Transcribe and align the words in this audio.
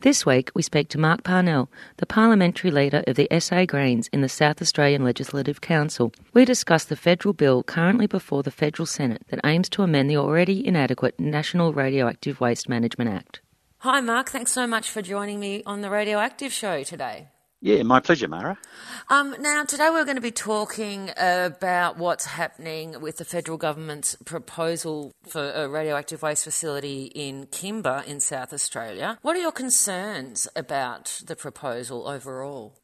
This 0.00 0.26
week 0.26 0.50
we 0.52 0.62
speak 0.62 0.88
to 0.88 0.98
Mark 0.98 1.22
Parnell, 1.22 1.70
the 1.98 2.06
parliamentary 2.06 2.72
leader 2.72 3.04
of 3.06 3.14
the 3.14 3.28
SA 3.38 3.66
Greens 3.66 4.08
in 4.12 4.20
the 4.20 4.28
South 4.28 4.60
Australian 4.60 5.04
Legislative 5.04 5.60
Council. 5.60 6.12
We 6.34 6.44
discuss 6.44 6.84
the 6.84 6.96
federal 6.96 7.34
bill 7.34 7.62
currently 7.62 8.08
before 8.08 8.42
the 8.42 8.50
federal 8.50 8.86
Senate 8.86 9.22
that 9.28 9.40
aims 9.44 9.68
to 9.68 9.84
amend 9.84 10.10
the 10.10 10.16
already 10.16 10.66
inadequate 10.66 11.20
National 11.20 11.72
Radioactive 11.72 12.40
Waste 12.40 12.68
Management 12.68 13.10
Act. 13.10 13.40
Hi, 13.78 14.00
Mark. 14.00 14.28
Thanks 14.28 14.50
so 14.50 14.66
much 14.66 14.90
for 14.90 15.02
joining 15.02 15.38
me 15.38 15.62
on 15.66 15.82
the 15.82 15.90
Radioactive 15.90 16.52
Show 16.52 16.82
today. 16.82 17.28
Yeah, 17.64 17.84
my 17.84 18.00
pleasure, 18.00 18.26
Mara. 18.26 18.58
Um, 19.08 19.36
now, 19.38 19.62
today 19.62 19.88
we're 19.88 20.04
going 20.04 20.16
to 20.16 20.20
be 20.20 20.32
talking 20.32 21.12
about 21.16 21.96
what's 21.96 22.24
happening 22.24 23.00
with 23.00 23.18
the 23.18 23.24
federal 23.24 23.56
government's 23.56 24.16
proposal 24.24 25.12
for 25.28 25.52
a 25.52 25.68
radioactive 25.68 26.22
waste 26.22 26.42
facility 26.42 27.04
in 27.14 27.46
Kimba 27.46 28.04
in 28.04 28.18
South 28.18 28.52
Australia. 28.52 29.16
What 29.22 29.36
are 29.36 29.40
your 29.40 29.52
concerns 29.52 30.48
about 30.56 31.22
the 31.24 31.36
proposal 31.36 32.08
overall? 32.08 32.74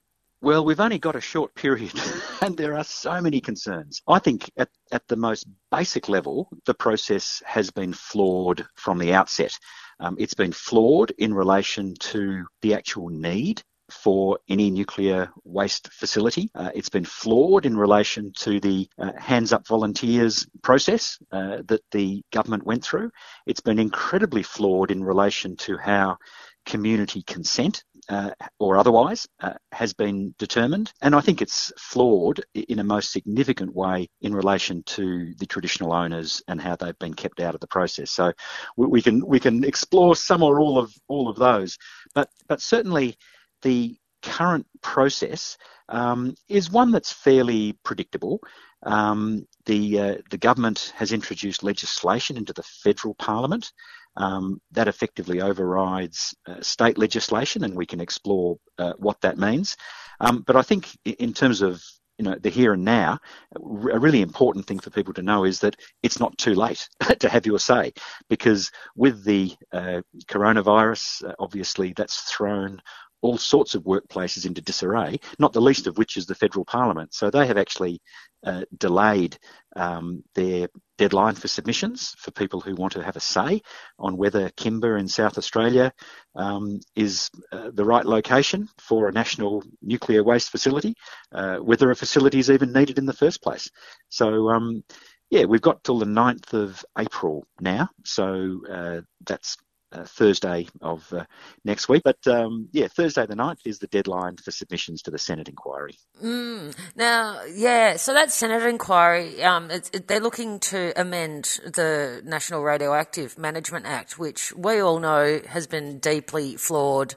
Well, 0.43 0.65
we've 0.65 0.79
only 0.79 1.01
got 1.01 1.17
a 1.17 1.21
short 1.21 1.57
period 1.57 2.01
and 2.41 2.57
there 2.57 2.79
are 2.79 2.85
so 2.85 3.21
many 3.21 3.41
concerns. 3.41 4.01
I 4.07 4.21
think 4.21 4.49
at, 4.57 4.69
at 4.93 5.09
the 5.09 5.17
most 5.17 5.49
basic 5.73 6.09
level, 6.09 6.51
the 6.67 6.75
process 6.75 7.43
has 7.45 7.73
been 7.73 7.93
flawed 7.93 8.65
from 8.77 8.99
the 8.99 9.13
outset. 9.13 9.59
Um, 9.99 10.15
it's 10.21 10.35
been 10.35 10.53
flawed 10.53 11.11
in 11.19 11.35
relation 11.35 11.95
to 11.95 12.47
the 12.63 12.75
actual 12.75 13.09
need 13.09 13.65
for 13.91 14.39
any 14.49 14.71
nuclear 14.71 15.31
waste 15.45 15.93
facility. 15.93 16.51
Uh, 16.55 16.71
it's 16.75 16.89
been 16.89 17.05
flawed 17.05 17.67
in 17.67 17.77
relation 17.77 18.33
to 18.33 18.61
the 18.61 18.89
uh, 18.99 19.13
hands 19.19 19.53
up 19.53 19.67
volunteers 19.67 20.47
process 20.63 21.19
uh, 21.33 21.59
that 21.67 21.83
the 21.91 22.23
government 22.33 22.65
went 22.65 22.85
through. 22.85 23.11
It's 23.47 23.61
been 23.61 23.79
incredibly 23.79 24.43
flawed 24.43 24.91
in 24.91 25.03
relation 25.03 25.57
to 25.57 25.77
how 25.77 26.19
community 26.67 27.23
consent 27.23 27.83
uh, 28.09 28.31
or 28.59 28.77
otherwise 28.77 29.27
uh, 29.41 29.55
has 29.73 29.93
been 29.93 30.35
determined. 30.39 30.93
And 31.03 31.15
I 31.15 31.21
think 31.21 31.43
it's 31.43 31.73
flawed 31.79 32.41
in 32.55 32.79
a 32.79 32.85
most 32.85 33.13
significant 33.13 33.75
way 33.75 34.09
in 34.21 34.35
relation 34.35 34.83
to 34.85 35.35
the 35.39 35.47
traditional 35.47 35.93
owners 35.93 36.43
and 36.49 36.61
how 36.61 36.77
they've 36.77 36.99
been 36.99 37.15
kept 37.15 37.41
out 37.41 37.55
of 37.55 37.61
the 37.61 37.67
process. 37.67 38.11
So 38.11 38.33
we, 38.77 38.87
we 38.87 39.03
can 39.03 39.27
we 39.27 39.41
can 39.41 39.65
explore 39.65 40.17
some 40.17 40.43
or 40.43 40.61
all 40.61 40.79
of 40.79 40.95
all 41.09 41.29
of 41.29 41.37
those, 41.37 41.79
but 42.15 42.31
but 42.49 42.61
certainly 42.61 43.17
the 43.63 43.97
current 44.23 44.67
process 44.83 45.57
um, 45.89 46.35
is 46.49 46.71
one 46.71 46.91
that's 46.91 47.13
fairly 47.13 47.75
predictable. 47.85 48.41
Um, 48.83 49.47
the 49.67 50.01
uh, 50.01 50.15
the 50.31 50.39
government 50.39 50.93
has 50.97 51.13
introduced 51.13 51.63
legislation 51.63 52.37
into 52.37 52.53
the 52.53 52.63
federal 52.63 53.15
parliament 53.15 53.73
um, 54.17 54.61
that 54.73 54.89
effectively 54.89 55.41
overrides 55.41 56.35
uh, 56.47 56.61
state 56.61 56.99
legislation, 56.99 57.65
and 57.65 57.75
we 57.75 57.87
can 57.87 58.01
explore 58.01 58.59
uh, 58.79 58.93
what 58.99 59.21
that 59.23 59.39
means. 59.39 59.77
Um, 60.21 60.43
but 60.47 60.57
I 60.57 60.63
think 60.63 60.89
in 61.05 61.33
terms 61.33 61.63
of 61.63 61.83
you 62.19 62.25
know 62.25 62.35
the 62.35 62.51
here 62.51 62.73
and 62.73 62.85
now, 62.85 63.19
a 63.57 63.99
really 63.99 64.23
important 64.23 64.67
thing 64.67 64.81
for 64.81 64.91
people 64.91 65.15
to 65.15 65.23
know 65.23 65.45
is 65.45 65.61
that 65.61 65.77
it's 66.03 66.21
not 66.21 66.37
too 66.37 66.55
late 66.55 66.89
to 67.21 67.29
have 67.29 67.47
your 67.47 67.61
say, 67.61 67.93
because 68.29 68.71
with 68.97 69.25
the 69.25 69.55
uh, 69.73 70.03
coronavirus, 70.27 71.29
uh, 71.29 71.35
obviously 71.39 71.93
that's 71.97 72.23
thrown 72.23 72.81
all 73.21 73.39
sorts 73.39 73.75
of 73.75 73.83
workplaces 73.85 74.47
into 74.47 74.61
disarray, 74.61 75.19
not 75.39 75.53
the 75.53 75.61
least 75.61 75.87
of 75.87 75.99
which 75.99 76.17
is 76.17 76.27
the 76.27 76.35
federal 76.35 76.65
parliament. 76.65 77.15
So 77.15 77.31
they 77.31 77.47
have 77.47 77.59
actually 77.59 78.01
uh, 78.45 78.63
delayed 78.77 79.37
um, 79.77 80.23
their 80.35 80.69
deadline 80.97 81.35
for 81.35 81.49
submissions 81.49 82.15
for 82.19 82.31
people 82.31 82.61
who 82.61 82.75
want 82.75 82.93
to 82.93 83.03
have 83.03 83.17
a 83.17 83.21
say 83.21 83.63
on 83.99 84.17
whether 84.17 84.51
Kimba 84.51 84.99
in 84.99 85.09
South 85.09 85.39
Australia 85.39 85.93
um, 86.37 86.81
is 86.95 87.31
uh, 87.53 87.71
the 87.73 87.85
right 87.85 88.05
location 88.05 88.69
for 88.79 89.09
a 89.09 89.13
national 89.13 89.63
nuclear 89.83 90.23
waste 90.23 90.51
facility, 90.51 90.95
uh, 91.33 91.57
whether 91.57 91.91
a 91.91 91.97
facility 91.97 92.39
is 92.39 92.51
even 92.51 92.73
needed 92.73 92.99
in 92.99 93.07
the 93.07 93.13
first 93.13 93.43
place. 93.43 93.71
So, 94.09 94.49
um, 94.51 94.85
yeah, 95.31 95.45
we've 95.45 95.61
got 95.61 95.85
till 95.85 95.99
the 95.99 96.07
9th 96.07 96.53
of 96.55 96.85
April 96.99 97.45
now. 97.61 97.91
So 98.05 98.61
uh, 98.71 99.01
that's 99.27 99.57
uh, 99.93 100.05
Thursday 100.05 100.67
of 100.81 101.13
uh, 101.13 101.25
next 101.65 101.89
week. 101.89 102.03
But 102.05 102.27
um, 102.27 102.69
yeah, 102.73 102.89
Thursday 102.89 103.27
the 103.27 103.35
9th 103.35 103.61
is 103.65 103.79
the 103.79 103.87
deadline 103.87 104.37
for 104.37 104.51
submissions 104.51 105.03
to 105.03 105.11
the 105.11 105.19
Senate 105.19 105.49
inquiry. 105.49 105.97
Mm. 106.23 106.77
Now, 106.97 107.43
yeah, 107.45 107.97
so 107.97 108.13
that 108.15 108.33
Senate 108.33 108.63
inquiry, 108.63 109.43
um, 109.43 109.71
it, 109.71 110.07
they're 110.07 110.21
looking 110.21 110.61
to 110.61 110.93
amend 111.01 111.61
the 111.65 112.23
National 112.25 112.63
Radioactive 112.63 113.39
Management 113.39 113.87
Act, 113.87 114.19
which 114.19 114.55
we 114.55 114.81
all 114.81 114.99
know 114.99 115.41
has 115.49 115.67
been 115.67 115.99
deeply 115.99 116.57
flawed 116.57 117.15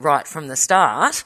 right 0.00 0.26
from 0.26 0.48
the 0.48 0.56
start. 0.56 1.24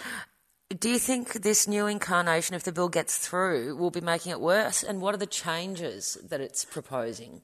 Do 0.79 0.89
you 0.89 0.99
think 0.99 1.43
this 1.43 1.69
new 1.69 1.87
incarnation, 1.87 2.55
if 2.55 2.63
the 2.63 2.73
bill 2.73 2.89
gets 2.89 3.19
through, 3.19 3.77
will 3.77 3.91
be 3.91 4.01
making 4.01 4.33
it 4.33 4.41
worse? 4.41 4.83
And 4.83 5.03
what 5.03 5.15
are 5.15 5.19
the 5.19 5.27
changes 5.27 6.17
that 6.25 6.41
it's 6.41 6.65
proposing? 6.65 7.43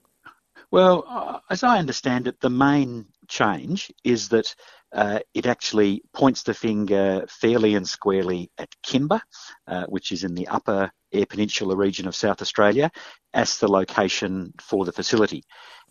Well, 0.70 1.04
uh, 1.08 1.38
as 1.50 1.62
I 1.62 1.78
understand 1.78 2.26
it, 2.26 2.40
the 2.40 2.50
main 2.50 3.06
change 3.28 3.92
is 4.04 4.28
that 4.30 4.54
uh, 4.92 5.18
it 5.34 5.46
actually 5.46 6.02
points 6.14 6.42
the 6.42 6.54
finger 6.54 7.24
fairly 7.28 7.74
and 7.74 7.86
squarely 7.86 8.50
at 8.58 8.70
Kimba, 8.86 9.20
uh, 9.66 9.84
which 9.86 10.12
is 10.12 10.24
in 10.24 10.34
the 10.34 10.48
upper 10.48 10.90
Eyre 11.12 11.26
Peninsula 11.26 11.76
region 11.76 12.08
of 12.08 12.16
South 12.16 12.40
Australia, 12.40 12.90
as 13.34 13.58
the 13.58 13.68
location 13.68 14.52
for 14.60 14.84
the 14.84 14.92
facility. 14.92 15.42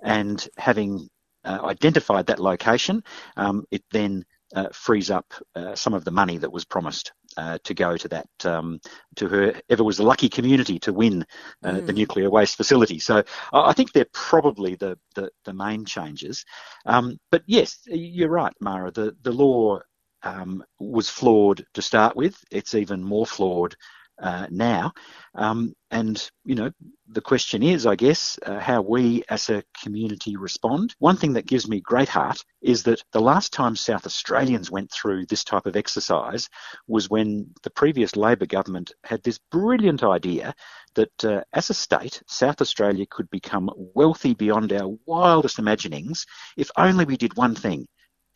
And 0.03 0.45
having 0.57 1.07
uh, 1.43 1.59
identified 1.63 2.27
that 2.27 2.39
location, 2.39 3.03
um, 3.35 3.65
it 3.71 3.83
then 3.91 4.25
uh, 4.55 4.69
frees 4.71 5.11
up 5.11 5.33
uh, 5.55 5.75
some 5.75 5.93
of 5.93 6.05
the 6.05 6.11
money 6.11 6.37
that 6.37 6.51
was 6.51 6.65
promised 6.65 7.11
uh, 7.35 7.57
to 7.63 7.73
go 7.73 7.97
to 7.97 8.07
that 8.07 8.27
um, 8.45 8.79
to 9.15 9.27
whoever 9.27 9.83
was 9.83 9.97
the 9.97 10.03
lucky 10.03 10.29
community 10.29 10.79
to 10.79 10.93
win 10.93 11.25
uh, 11.63 11.71
mm. 11.71 11.85
the 11.85 11.93
nuclear 11.93 12.29
waste 12.29 12.55
facility. 12.55 12.99
So 12.99 13.23
I 13.51 13.73
think 13.73 13.91
they're 13.91 14.07
probably 14.13 14.75
the 14.75 14.97
the, 15.15 15.29
the 15.45 15.53
main 15.53 15.85
changes. 15.85 16.45
Um, 16.85 17.17
but 17.31 17.43
yes, 17.45 17.79
you're 17.85 18.29
right, 18.29 18.53
Mara. 18.59 18.91
The 18.91 19.15
the 19.21 19.33
law 19.33 19.79
um, 20.23 20.63
was 20.79 21.09
flawed 21.09 21.65
to 21.73 21.81
start 21.81 22.15
with. 22.15 22.37
It's 22.51 22.75
even 22.75 23.03
more 23.03 23.25
flawed 23.25 23.75
uh, 24.19 24.47
now. 24.49 24.91
Um, 25.35 25.73
and, 25.91 26.29
you 26.43 26.55
know, 26.55 26.71
the 27.09 27.21
question 27.21 27.63
is, 27.63 27.85
I 27.85 27.95
guess, 27.95 28.37
uh, 28.45 28.59
how 28.59 28.81
we 28.81 29.23
as 29.29 29.49
a 29.49 29.63
community 29.81 30.35
respond. 30.35 30.95
One 30.99 31.15
thing 31.15 31.33
that 31.33 31.45
gives 31.45 31.67
me 31.67 31.79
great 31.79 32.09
heart 32.09 32.43
is 32.61 32.83
that 32.83 33.03
the 33.13 33.21
last 33.21 33.53
time 33.53 33.75
South 33.75 34.05
Australians 34.05 34.69
went 34.69 34.91
through 34.91 35.25
this 35.27 35.43
type 35.43 35.65
of 35.65 35.75
exercise 35.75 36.49
was 36.87 37.09
when 37.09 37.49
the 37.63 37.69
previous 37.69 38.15
Labor 38.15 38.45
government 38.45 38.91
had 39.03 39.23
this 39.23 39.39
brilliant 39.51 40.03
idea 40.03 40.53
that 40.95 41.25
uh, 41.25 41.41
as 41.53 41.69
a 41.69 41.73
state, 41.73 42.21
South 42.27 42.59
Australia 42.59 43.05
could 43.09 43.29
become 43.29 43.69
wealthy 43.75 44.33
beyond 44.33 44.73
our 44.73 44.97
wildest 45.05 45.59
imaginings 45.59 46.25
if 46.57 46.69
only 46.77 47.05
we 47.05 47.15
did 47.15 47.37
one 47.37 47.55
thing 47.55 47.87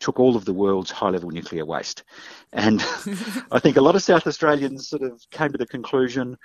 took 0.02 0.20
all 0.20 0.36
of 0.36 0.44
the 0.44 0.52
world's 0.52 0.90
high 0.90 1.10
level 1.10 1.30
nuclear 1.30 1.64
waste. 1.64 2.04
And 2.52 2.80
I 3.50 3.58
think 3.58 3.76
a 3.76 3.82
lot 3.82 3.96
of 3.96 4.02
South 4.02 4.26
Australians 4.26 4.88
sort 4.88 5.02
of 5.02 5.22
came 5.30 5.52
to 5.52 5.58
the 5.58 5.66
conclusion 5.66 6.36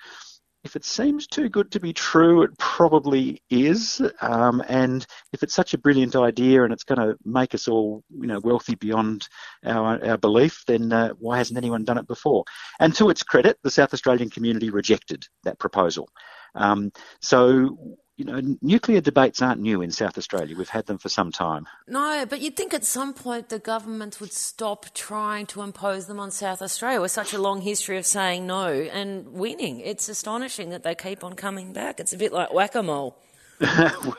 if 0.64 0.76
it 0.76 0.84
seems 0.84 1.28
too 1.28 1.48
good 1.48 1.72
to 1.72 1.80
be 1.80 1.94
true, 1.94 2.44
it 2.44 2.58
probably 2.58 3.42
is. 3.50 4.02
Um, 4.22 4.62
and 4.68 5.06
if 5.32 5.42
it's 5.42 5.54
such 5.54 5.74
a 5.74 5.78
brilliant 5.78 6.16
idea 6.16 6.64
and 6.64 6.74
it's 6.74 6.84
going 6.84 7.00
to 7.00 7.16
make 7.24 7.54
us 7.56 7.70
all, 7.70 8.04
you 8.10 8.28
know, 8.28 8.42
wealthy 8.44 8.76
beyond 8.76 9.28
our, 9.66 10.04
our 10.04 10.18
belief, 10.18 10.64
then 10.68 10.92
uh, 10.92 11.12
why 11.20 11.38
hasn't 11.38 11.58
anyone 11.58 11.86
done 11.86 11.98
it 11.98 12.08
before? 12.08 12.44
And 12.82 12.94
to 12.96 13.10
its 13.10 13.24
credit, 13.24 13.58
the 13.64 13.72
South 13.72 13.94
Australian 13.94 14.30
community 14.30 14.70
rejected 14.70 15.26
that 15.44 15.58
proposal. 15.58 16.10
Um, 16.56 16.92
so 17.22 17.98
you 18.18 18.26
know, 18.26 18.42
nuclear 18.64 19.00
debates 19.00 19.44
aren't 19.44 19.62
new 19.62 19.84
in 19.84 19.92
South 19.92 20.18
Australia. 20.18 20.58
We've 20.58 20.68
had 20.68 20.88
them 20.88 20.98
for 20.98 21.08
some 21.08 21.32
time. 21.32 21.68
No, 21.88 22.26
but 22.28 22.42
you'd 22.42 22.58
think 22.58 22.74
at 22.74 22.84
some 22.84 23.14
point 23.14 23.50
the 23.50 23.60
government 23.60 24.20
would 24.20 24.34
stop 24.34 24.88
trying 24.96 25.46
to 25.48 25.62
impose 25.62 26.08
them 26.08 26.20
on 26.20 26.32
South 26.32 26.64
Australia 26.64 27.00
with 27.00 27.12
such 27.12 27.34
a 27.34 27.38
long 27.38 27.62
history 27.62 27.96
of 27.96 28.08
saying 28.08 28.48
no 28.48 28.70
and 28.70 29.28
winning. 29.34 29.82
It's 29.82 30.10
astonishing 30.10 30.72
that 30.72 30.82
they 30.82 30.96
keep 30.96 31.24
on 31.24 31.34
coming 31.34 31.74
back. 31.74 32.00
It's 32.00 32.12
a 32.12 32.18
bit 32.18 32.34
like 32.34 32.52
whack 32.52 32.74
a 32.74 32.82
mole. 32.82 33.16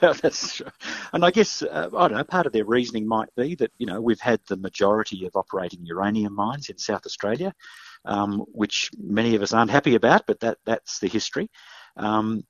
well, 0.01 0.15
that's 0.23 0.57
true. 0.57 0.67
And 1.13 1.25
I 1.25 1.33
guess, 1.33 1.63
uh, 1.63 1.91
I 1.97 2.09
don't 2.09 2.19
know, 2.19 2.25
part 2.25 2.47
of 2.47 2.53
their 2.53 2.65
reasoning 2.65 3.07
might 3.07 3.35
be 3.37 3.57
that, 3.57 3.73
you 3.79 3.87
know, 3.87 4.01
we've 4.01 4.21
had 4.21 4.41
the 4.47 4.57
majority 4.57 5.27
of 5.27 5.35
operating 5.35 5.85
uranium 5.85 6.35
mines 6.35 6.69
in 6.69 6.79
South 6.79 7.05
Australia, 7.05 7.53
um, 8.05 8.45
which 8.53 8.91
many 8.97 9.35
of 9.35 9.43
us 9.43 9.53
aren't 9.53 9.73
happy 9.73 9.97
about, 9.97 10.27
but 10.27 10.41
that, 10.41 10.59
that's 10.65 11.01
the 11.01 11.09
history. 11.09 11.51
Um, 11.97 12.45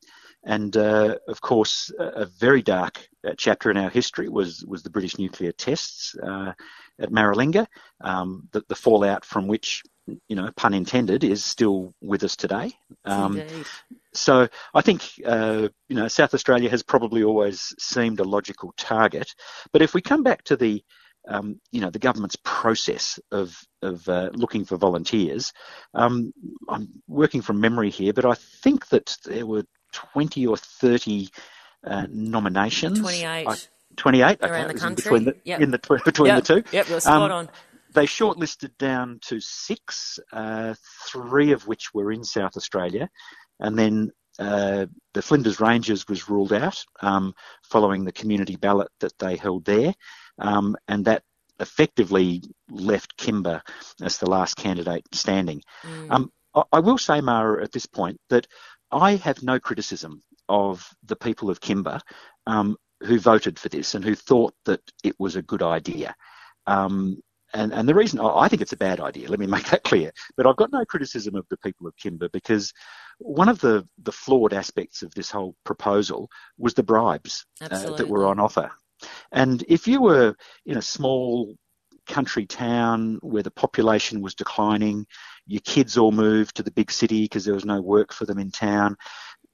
and 0.49 0.75
uh, 0.79 1.17
of 1.29 1.43
course, 1.43 1.93
a 1.99 2.25
very 2.25 2.63
dark 2.63 3.07
uh, 3.23 3.35
chapter 3.37 3.71
in 3.71 3.77
our 3.77 3.91
history 3.91 4.31
was 4.31 4.65
was 4.65 4.83
the 4.83 4.89
British 4.89 5.19
nuclear 5.19 5.53
tests 5.53 6.17
uh, 6.17 6.55
at 6.99 7.11
Maralinga, 7.11 7.67
um, 8.01 8.49
the, 8.53 8.65
the, 8.67 8.75
fallout 8.75 9.27
from 9.27 9.47
which, 9.47 9.83
you 10.07 10.35
know, 10.35 10.51
pun 10.57 10.73
intended, 10.73 11.23
is 11.23 11.45
still 11.45 11.95
with 12.01 12.25
us 12.25 12.35
today. 12.35 12.73
Um, 13.05 13.43
so 14.15 14.49
I 14.73 14.81
think 14.81 15.03
uh, 15.27 15.69
you 15.91 15.97
know 15.97 16.09
South 16.09 16.33
Australia 16.33 16.71
has 16.71 16.83
probably 16.83 17.25
always 17.25 17.75
seemed 17.79 18.19
a 18.19 18.25
logical 18.25 18.73
target. 18.79 19.35
But 19.71 19.83
if 19.83 19.93
we 19.93 20.01
come 20.01 20.23
back 20.23 20.45
to 20.45 20.57
the 20.57 20.83
um, 21.29 21.61
you 21.73 21.83
know 21.83 21.91
the 21.91 21.99
government's 21.99 22.39
process 22.43 23.21
of 23.31 23.55
of 23.83 24.09
uh, 24.09 24.31
looking 24.33 24.65
for 24.65 24.79
volunteers. 24.79 25.53
Um, 25.93 26.33
I'm 26.71 26.89
working 27.07 27.43
from 27.43 27.61
memory 27.61 27.91
here, 27.91 28.15
but 28.15 28.25
I 28.25 28.35
think 28.35 28.89
that 28.89 29.15
there 29.27 29.45
were 29.45 29.65
20 30.13 30.47
or 30.47 30.57
30 30.57 31.29
uh, 31.85 32.07
nominations. 32.11 33.01
28. 33.01 33.47
I, 33.47 33.57
28 33.97 34.39
around 34.43 34.65
okay, 34.65 34.73
the 34.73 34.79
country. 34.79 35.03
Between 35.03 35.25
the, 35.25 35.37
yep. 35.45 35.61
in 35.61 35.71
the, 35.71 36.01
between 36.05 36.27
yep. 36.29 36.45
the 36.45 36.63
two. 36.63 36.71
Yep, 36.77 36.89
you're 36.89 37.01
spot 37.01 37.31
um, 37.31 37.33
on. 37.33 37.51
They 37.95 38.07
shortlisted 38.07 38.77
down 38.79 39.19
to 39.23 39.41
six, 39.41 40.21
uh, 40.33 40.75
three 41.07 41.53
of 41.53 41.67
which 41.67 41.93
were 41.95 42.13
in 42.13 42.23
South 42.23 42.57
Australia, 42.57 43.09
and 43.59 43.79
then 43.79 44.13
uh, 44.39 44.87
the 45.15 45.23
Flinders 45.23 45.59
Ranges 45.59 46.07
was 46.07 46.29
ruled 46.29 46.53
out 46.53 46.85
um, 47.01 47.35
following 47.65 48.05
the 48.05 48.13
community 48.13 48.57
ballot 48.57 48.89
that 49.01 49.19
they 49.19 49.37
held 49.37 49.65
there, 49.65 49.95
um, 50.39 50.77
and 50.87 51.07
that 51.07 51.23
effectively 51.61 52.43
left 52.71 53.17
Kimba 53.17 53.63
as 54.01 54.19
the 54.19 54.31
last 54.31 54.57
candidate 54.57 55.05
standing. 55.13 55.63
Mm. 55.83 56.11
Um, 56.11 56.33
I, 56.55 56.63
I, 56.75 56.81
will 56.81 56.99
say, 56.99 57.21
Mara, 57.21 57.65
at 57.65 57.73
this 57.73 57.87
point 57.87 58.21
that 58.29 58.47
I 58.91 59.17
have 59.17 59.43
no 59.43 59.59
criticism 59.61 60.23
of 60.49 60.89
the 61.05 61.17
people 61.17 61.51
of 61.51 61.61
Kimba 61.61 62.01
um, 62.47 62.77
who 63.03 63.19
voted 63.19 63.59
for 63.59 63.69
this 63.69 63.95
and 63.95 64.05
who 64.05 64.15
thought 64.15 64.55
that 64.65 64.81
it 65.05 65.15
was 65.19 65.37
a 65.37 65.43
good 65.43 65.63
idea. 65.63 66.15
Um, 66.67 67.21
and, 67.55 67.73
and 67.73 67.89
the 67.89 67.95
reason 67.95 68.21
I 68.21 68.49
think 68.49 68.61
it's 68.61 68.73
a 68.73 68.79
bad 68.79 69.01
idea, 69.01 69.29
let 69.29 69.41
me 69.41 69.47
make 69.57 69.67
that 69.71 69.85
clear, 69.85 70.13
but 70.37 70.47
I've 70.47 70.57
got 70.57 70.73
no 70.73 70.85
criticism 70.85 71.35
of 71.35 71.47
the 71.49 71.57
people 71.59 71.87
of 71.87 71.97
Kimba 71.97 72.31
because 72.33 72.73
one 73.19 73.49
of 73.49 73.61
the, 73.61 73.87
the 74.03 74.13
flawed 74.13 74.53
aspects 74.53 75.03
of 75.03 75.13
this 75.15 75.31
whole 75.31 75.55
proposal 75.65 76.29
was 76.59 76.75
the 76.75 76.83
bribes 76.83 77.45
uh, 77.61 77.97
that 77.97 78.09
were 78.09 78.27
on 78.27 78.39
offer. 78.39 78.71
And 79.33 79.65
if 79.69 79.87
you 79.87 80.03
were 80.03 80.35
in 80.67 80.77
a 80.77 80.83
small 80.83 81.55
country 82.07 82.47
town 82.47 83.19
where 83.23 83.43
the 83.43 83.51
population 83.51 84.21
was 84.21 84.35
declining, 84.35 85.07
your 85.49 85.63
kids 85.65 85.97
all 85.97 86.13
moved 86.13 86.57
to 86.57 86.63
the 86.63 86.71
big 86.71 86.93
city 86.93 87.23
because 87.23 87.45
there 87.45 87.55
was 87.55 87.65
no 87.65 87.81
work 87.81 88.13
for 88.13 88.27
them 88.27 88.39
in 88.39 88.51
town, 88.51 88.97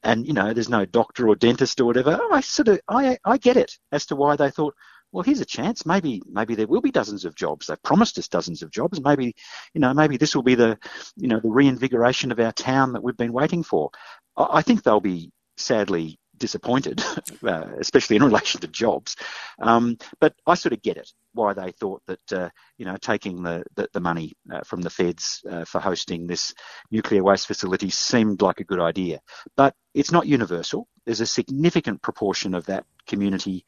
and 0.02 0.26
you 0.26 0.34
know 0.34 0.52
there's 0.52 0.68
no 0.68 0.84
doctor 0.84 1.28
or 1.28 1.36
dentist 1.36 1.80
or 1.80 1.86
whatever. 1.86 2.20
I 2.32 2.40
sort 2.40 2.68
of 2.68 2.80
I 2.88 3.16
I 3.24 3.38
get 3.38 3.56
it 3.56 3.72
as 3.92 4.06
to 4.06 4.16
why 4.16 4.36
they 4.36 4.50
thought, 4.50 4.74
well, 5.12 5.22
here's 5.22 5.40
a 5.40 5.46
chance. 5.46 5.86
Maybe 5.86 6.20
maybe 6.26 6.56
there 6.56 6.66
will 6.66 6.80
be 6.80 6.90
dozens 6.90 7.24
of 7.24 7.36
jobs. 7.36 7.68
They've 7.68 7.82
promised 7.82 8.18
us 8.18 8.28
dozens 8.28 8.62
of 8.62 8.70
jobs. 8.70 9.00
Maybe 9.00 9.34
you 9.72 9.80
know 9.80 9.94
maybe 9.94 10.16
this 10.16 10.34
will 10.34 10.42
be 10.42 10.56
the 10.56 10.76
you 11.16 11.28
know 11.28 11.40
the 11.40 11.50
reinvigoration 11.50 12.32
of 12.32 12.40
our 12.40 12.52
town 12.52 12.92
that 12.92 13.02
we've 13.02 13.16
been 13.16 13.32
waiting 13.32 13.62
for. 13.62 13.90
I, 14.36 14.48
I 14.54 14.62
think 14.62 14.82
they'll 14.82 15.00
be 15.00 15.30
sadly 15.56 16.18
disappointed, 16.38 17.02
uh, 17.46 17.66
especially 17.78 18.16
in 18.16 18.22
relation 18.22 18.60
to 18.60 18.68
jobs. 18.68 19.16
Um, 19.60 19.96
but 20.20 20.34
I 20.46 20.54
sort 20.54 20.72
of 20.72 20.82
get 20.82 20.96
it 20.96 21.10
why 21.32 21.52
they 21.52 21.72
thought 21.72 22.02
that 22.06 22.32
uh, 22.32 22.48
you 22.78 22.84
know 22.84 22.96
taking 22.96 23.42
the 23.42 23.64
the, 23.74 23.88
the 23.92 24.00
money 24.00 24.32
uh, 24.52 24.60
from 24.64 24.82
the 24.82 24.90
feds 24.90 25.42
uh, 25.50 25.64
for 25.64 25.80
hosting 25.80 26.26
this 26.26 26.54
nuclear 26.90 27.22
waste 27.22 27.46
facility 27.46 27.90
seemed 27.90 28.42
like 28.42 28.60
a 28.60 28.64
good 28.64 28.80
idea. 28.80 29.20
But 29.56 29.74
it's 29.94 30.12
not 30.12 30.26
universal. 30.26 30.88
There's 31.04 31.20
a 31.20 31.26
significant 31.26 32.02
proportion 32.02 32.54
of 32.54 32.66
that 32.66 32.84
community 33.06 33.64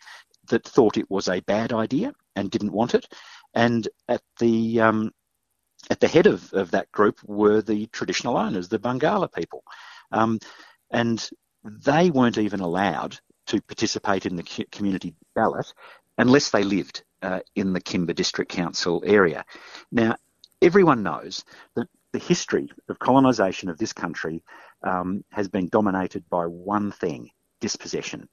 that 0.49 0.65
thought 0.65 0.97
it 0.97 1.11
was 1.11 1.29
a 1.29 1.41
bad 1.41 1.73
idea 1.73 2.13
and 2.37 2.51
didn't 2.51 2.73
want 2.73 2.95
it. 2.95 3.07
And 3.55 3.89
at 4.09 4.23
the 4.39 4.81
um, 4.81 5.11
at 5.91 6.01
the 6.01 6.09
head 6.09 6.27
of, 6.27 6.53
of 6.53 6.71
that 6.73 6.91
group 6.93 7.21
were 7.25 7.63
the 7.63 7.87
traditional 7.87 8.37
owners, 8.37 8.69
the 8.69 8.79
Barngarla 8.79 9.33
people. 9.33 9.63
Um, 10.13 10.39
and 10.91 11.29
they 11.67 12.11
weren't 12.11 12.39
even 12.39 12.61
allowed 12.61 13.19
to 13.47 13.61
participate 13.63 14.27
in 14.27 14.37
the 14.37 14.67
community 14.71 15.15
ballot 15.35 15.73
unless 16.19 16.51
they 16.51 16.63
lived 16.63 17.05
uh, 17.23 17.41
in 17.55 17.73
the 17.73 17.81
Kimba 17.81 18.15
District 18.15 18.51
Council 18.51 19.03
area. 19.07 19.45
Now, 19.93 20.17
everyone 20.63 21.03
knows 21.03 21.45
that 21.75 21.89
the 22.13 22.19
history 22.19 22.71
of 22.89 22.99
colonisation 22.99 23.69
of 23.69 23.79
this 23.79 23.93
country 23.93 24.43
um, 24.83 25.25
has 25.31 25.49
been 25.49 25.69
dominated 25.69 26.25
by 26.31 26.47
one 26.47 26.91
thing 26.93 27.31
dispossession. 27.61 28.29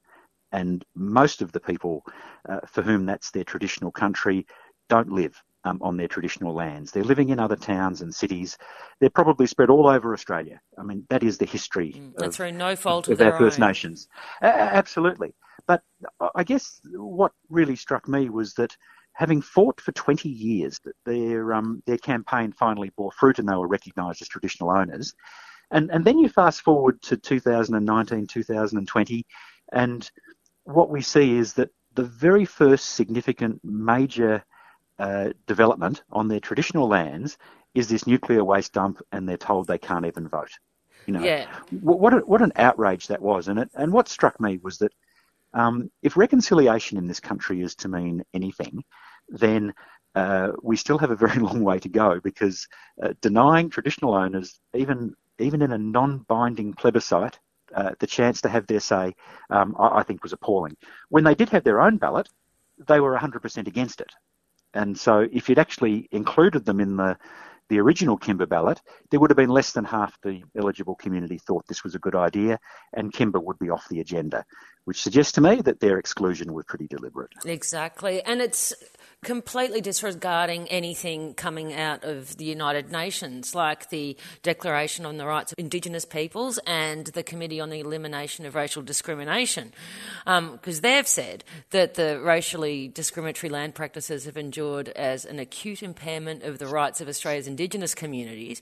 And 0.52 0.84
most 0.94 1.42
of 1.42 1.52
the 1.52 1.60
people 1.60 2.04
uh, 2.48 2.60
for 2.66 2.82
whom 2.82 3.06
that's 3.06 3.30
their 3.30 3.44
traditional 3.44 3.90
country 3.90 4.46
don't 4.88 5.10
live 5.10 5.42
um, 5.64 5.78
on 5.82 5.96
their 5.96 6.08
traditional 6.08 6.54
lands. 6.54 6.90
They're 6.90 7.04
living 7.04 7.30
in 7.30 7.38
other 7.38 7.56
towns 7.56 8.02
and 8.02 8.14
cities. 8.14 8.56
They're 9.00 9.10
probably 9.10 9.46
spread 9.46 9.70
all 9.70 9.86
over 9.86 10.12
Australia. 10.12 10.60
I 10.78 10.82
mean, 10.82 11.06
that 11.10 11.22
is 11.22 11.38
the 11.38 11.46
history. 11.46 11.94
Mm, 11.96 12.12
that's 12.16 12.36
through 12.36 12.52
no 12.52 12.76
fault 12.76 13.08
of, 13.08 13.20
of 13.20 13.26
our 13.26 13.38
First 13.38 13.60
own. 13.60 13.68
Nations. 13.68 14.08
Absolutely. 14.42 15.34
But 15.66 15.82
I 16.34 16.44
guess 16.44 16.80
what 16.94 17.32
really 17.48 17.76
struck 17.76 18.08
me 18.08 18.28
was 18.28 18.54
that 18.54 18.76
having 19.14 19.40
fought 19.40 19.80
for 19.80 19.92
20 19.92 20.28
years, 20.28 20.78
that 20.84 20.94
their 21.06 21.54
um, 21.54 21.82
their 21.86 21.98
campaign 21.98 22.52
finally 22.52 22.90
bore 22.96 23.12
fruit 23.12 23.38
and 23.38 23.48
they 23.48 23.54
were 23.54 23.68
recognised 23.68 24.20
as 24.20 24.28
traditional 24.28 24.70
owners. 24.70 25.14
And 25.70 25.90
and 25.90 26.04
then 26.04 26.18
you 26.18 26.28
fast 26.28 26.60
forward 26.60 27.00
to 27.02 27.16
2019, 27.16 28.26
2020, 28.26 29.26
and 29.72 30.10
what 30.64 30.90
we 30.90 31.00
see 31.00 31.36
is 31.36 31.54
that 31.54 31.70
the 31.94 32.04
very 32.04 32.44
first 32.44 32.90
significant 32.90 33.60
major 33.62 34.44
uh, 34.98 35.30
development 35.46 36.02
on 36.10 36.28
their 36.28 36.40
traditional 36.40 36.88
lands 36.88 37.36
is 37.74 37.88
this 37.88 38.06
nuclear 38.06 38.44
waste 38.44 38.72
dump, 38.72 39.00
and 39.12 39.28
they're 39.28 39.36
told 39.36 39.66
they 39.66 39.78
can't 39.78 40.06
even 40.06 40.28
vote. 40.28 40.50
You 41.06 41.14
know, 41.14 41.22
yeah. 41.22 41.46
what 41.80 42.14
a, 42.14 42.18
what 42.18 42.40
an 42.40 42.52
outrage 42.56 43.08
that 43.08 43.20
was, 43.20 43.48
and 43.48 43.58
it 43.58 43.70
and 43.74 43.92
what 43.92 44.08
struck 44.08 44.40
me 44.40 44.58
was 44.62 44.78
that 44.78 44.92
um, 45.52 45.90
if 46.02 46.16
reconciliation 46.16 46.96
in 46.98 47.06
this 47.06 47.20
country 47.20 47.60
is 47.60 47.74
to 47.76 47.88
mean 47.88 48.24
anything, 48.32 48.82
then 49.28 49.74
uh, 50.14 50.52
we 50.62 50.76
still 50.76 50.98
have 50.98 51.10
a 51.10 51.16
very 51.16 51.38
long 51.40 51.62
way 51.62 51.78
to 51.78 51.88
go 51.88 52.20
because 52.20 52.66
uh, 53.02 53.12
denying 53.20 53.70
traditional 53.70 54.14
owners, 54.14 54.60
even 54.74 55.14
even 55.38 55.62
in 55.62 55.72
a 55.72 55.78
non-binding 55.78 56.74
plebiscite, 56.74 57.38
uh, 57.74 57.90
the 57.98 58.06
chance 58.06 58.40
to 58.40 58.48
have 58.48 58.66
their 58.66 58.80
say, 58.80 59.12
um, 59.50 59.74
I, 59.78 59.98
I, 59.98 60.02
think 60.04 60.22
was 60.22 60.32
appalling. 60.32 60.76
When 61.08 61.24
they 61.24 61.34
did 61.34 61.48
have 61.48 61.64
their 61.64 61.80
own 61.80 61.96
ballot, 61.96 62.28
they 62.86 63.00
were 63.00 63.16
100% 63.16 63.66
against 63.66 64.00
it. 64.00 64.12
And 64.74 64.98
so 64.98 65.26
if 65.32 65.48
you'd 65.48 65.58
actually 65.58 66.08
included 66.10 66.64
them 66.64 66.80
in 66.80 66.96
the 66.96 67.16
the 67.70 67.80
original 67.80 68.18
Kimba 68.18 68.46
ballot, 68.46 68.80
there 69.10 69.18
would 69.18 69.30
have 69.30 69.38
been 69.38 69.48
less 69.48 69.72
than 69.72 69.86
half 69.86 70.20
the 70.22 70.42
eligible 70.54 70.94
community 70.96 71.38
thought 71.38 71.66
this 71.66 71.82
was 71.82 71.94
a 71.94 71.98
good 71.98 72.14
idea, 72.14 72.58
and 72.92 73.10
Kimba 73.10 73.42
would 73.42 73.58
be 73.58 73.70
off 73.70 73.88
the 73.88 74.00
agenda, 74.00 74.44
which 74.84 75.02
suggests 75.02 75.32
to 75.32 75.40
me 75.40 75.60
that 75.62 75.80
their 75.80 75.98
exclusion 75.98 76.52
was 76.52 76.64
pretty 76.66 76.86
deliberate. 76.86 77.32
Exactly. 77.44 78.22
And 78.22 78.40
it's 78.40 78.74
completely 79.24 79.80
disregarding 79.80 80.68
anything 80.68 81.34
coming 81.34 81.72
out 81.72 82.04
of 82.04 82.36
the 82.36 82.44
United 82.44 82.92
Nations, 82.92 83.54
like 83.54 83.88
the 83.88 84.16
Declaration 84.42 85.06
on 85.06 85.16
the 85.16 85.26
Rights 85.26 85.50
of 85.50 85.58
Indigenous 85.58 86.04
Peoples 86.04 86.58
and 86.66 87.06
the 87.06 87.22
Committee 87.22 87.60
on 87.60 87.70
the 87.70 87.80
Elimination 87.80 88.44
of 88.44 88.54
Racial 88.54 88.82
Discrimination, 88.82 89.72
because 90.24 90.76
um, 90.76 90.82
they've 90.82 91.08
said 91.08 91.42
that 91.70 91.94
the 91.94 92.20
racially 92.20 92.88
discriminatory 92.88 93.50
land 93.50 93.74
practices 93.74 94.26
have 94.26 94.36
endured 94.36 94.90
as 94.90 95.24
an 95.24 95.38
acute 95.38 95.82
impairment 95.82 96.42
of 96.42 96.58
the 96.58 96.66
rights 96.66 97.00
of 97.00 97.08
Australia's 97.08 97.48
Indigenous 97.48 97.94
communities. 97.94 98.60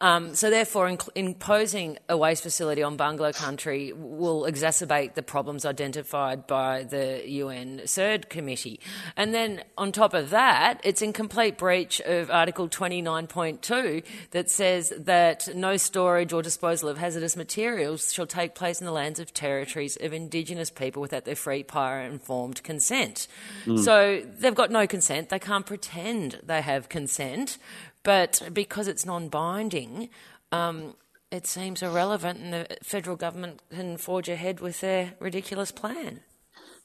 Um, 0.00 0.36
so, 0.36 0.48
therefore, 0.48 0.96
imposing 1.16 1.98
a 2.08 2.16
waste 2.16 2.44
facility 2.44 2.84
on 2.84 2.96
Barngarla 2.96 3.34
country 3.34 3.92
will 3.92 4.44
exacerbate 4.44 5.14
the 5.14 5.24
problems 5.24 5.64
identified 5.64 6.46
by 6.46 6.84
the 6.84 7.28
UN 7.28 7.80
CERD 7.84 8.28
committee. 8.28 8.78
And 9.16 9.34
then, 9.34 9.64
on 9.76 9.90
top 9.90 10.14
of 10.14 10.30
that, 10.30 10.80
it's 10.84 11.02
in 11.02 11.12
complete 11.12 11.58
breach 11.58 12.00
of 12.02 12.30
Article 12.30 12.68
29.2 12.68 14.04
that 14.30 14.48
says 14.48 14.92
that 14.96 15.48
no 15.56 15.76
storage 15.76 16.32
or 16.32 16.42
disposal 16.42 16.88
of 16.88 16.98
hazardous 16.98 17.34
materials 17.34 18.12
shall 18.12 18.26
take 18.26 18.54
place 18.54 18.80
in 18.80 18.86
the 18.86 18.92
lands 18.92 19.18
of 19.18 19.34
territories 19.34 19.98
of 20.00 20.12
Indigenous 20.12 20.70
people 20.70 21.02
without 21.02 21.24
their 21.24 21.34
free, 21.34 21.64
prior, 21.64 22.02
informed 22.02 22.62
consent. 22.62 23.26
Mm. 23.66 23.80
So, 23.80 24.22
they've 24.38 24.54
got 24.54 24.70
no 24.70 24.86
consent. 24.86 25.30
They 25.30 25.40
can't 25.40 25.66
pretend 25.66 26.38
they 26.44 26.62
have 26.62 26.88
consent. 26.88 27.58
But 28.02 28.42
because 28.52 28.88
it's 28.88 29.04
non 29.04 29.28
binding, 29.28 30.08
um, 30.52 30.94
it 31.30 31.46
seems 31.46 31.82
irrelevant, 31.82 32.40
and 32.40 32.52
the 32.52 32.76
federal 32.82 33.16
government 33.16 33.60
can 33.70 33.96
forge 33.96 34.28
ahead 34.28 34.60
with 34.60 34.80
their 34.80 35.14
ridiculous 35.20 35.70
plan. 35.70 36.20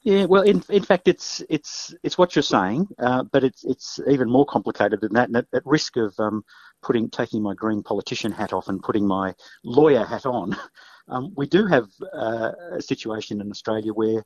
Yeah, 0.03 0.25
well, 0.25 0.43
in, 0.43 0.61
in 0.69 0.83
fact, 0.83 1.07
it's 1.07 1.41
it's 1.49 1.95
it's 2.03 2.17
what 2.17 2.35
you're 2.35 2.43
saying, 2.43 2.89
uh, 2.99 3.23
but 3.23 3.45
it's 3.45 3.63
it's 3.63 4.01
even 4.05 4.29
more 4.29 4.45
complicated 4.45 4.99
than 4.99 5.13
that. 5.13 5.29
And 5.29 5.37
at, 5.37 5.47
at 5.53 5.65
risk 5.65 5.95
of 5.95 6.13
um, 6.19 6.43
putting 6.81 7.09
taking 7.09 7.41
my 7.41 7.53
green 7.53 7.83
politician 7.83 8.33
hat 8.33 8.51
off 8.51 8.67
and 8.67 8.83
putting 8.83 9.07
my 9.07 9.33
lawyer 9.63 10.03
hat 10.03 10.25
on, 10.25 10.57
um, 11.07 11.33
we 11.37 11.47
do 11.47 11.65
have 11.67 11.87
uh, 12.13 12.51
a 12.73 12.81
situation 12.81 13.39
in 13.39 13.49
Australia 13.49 13.93
where, 13.93 14.25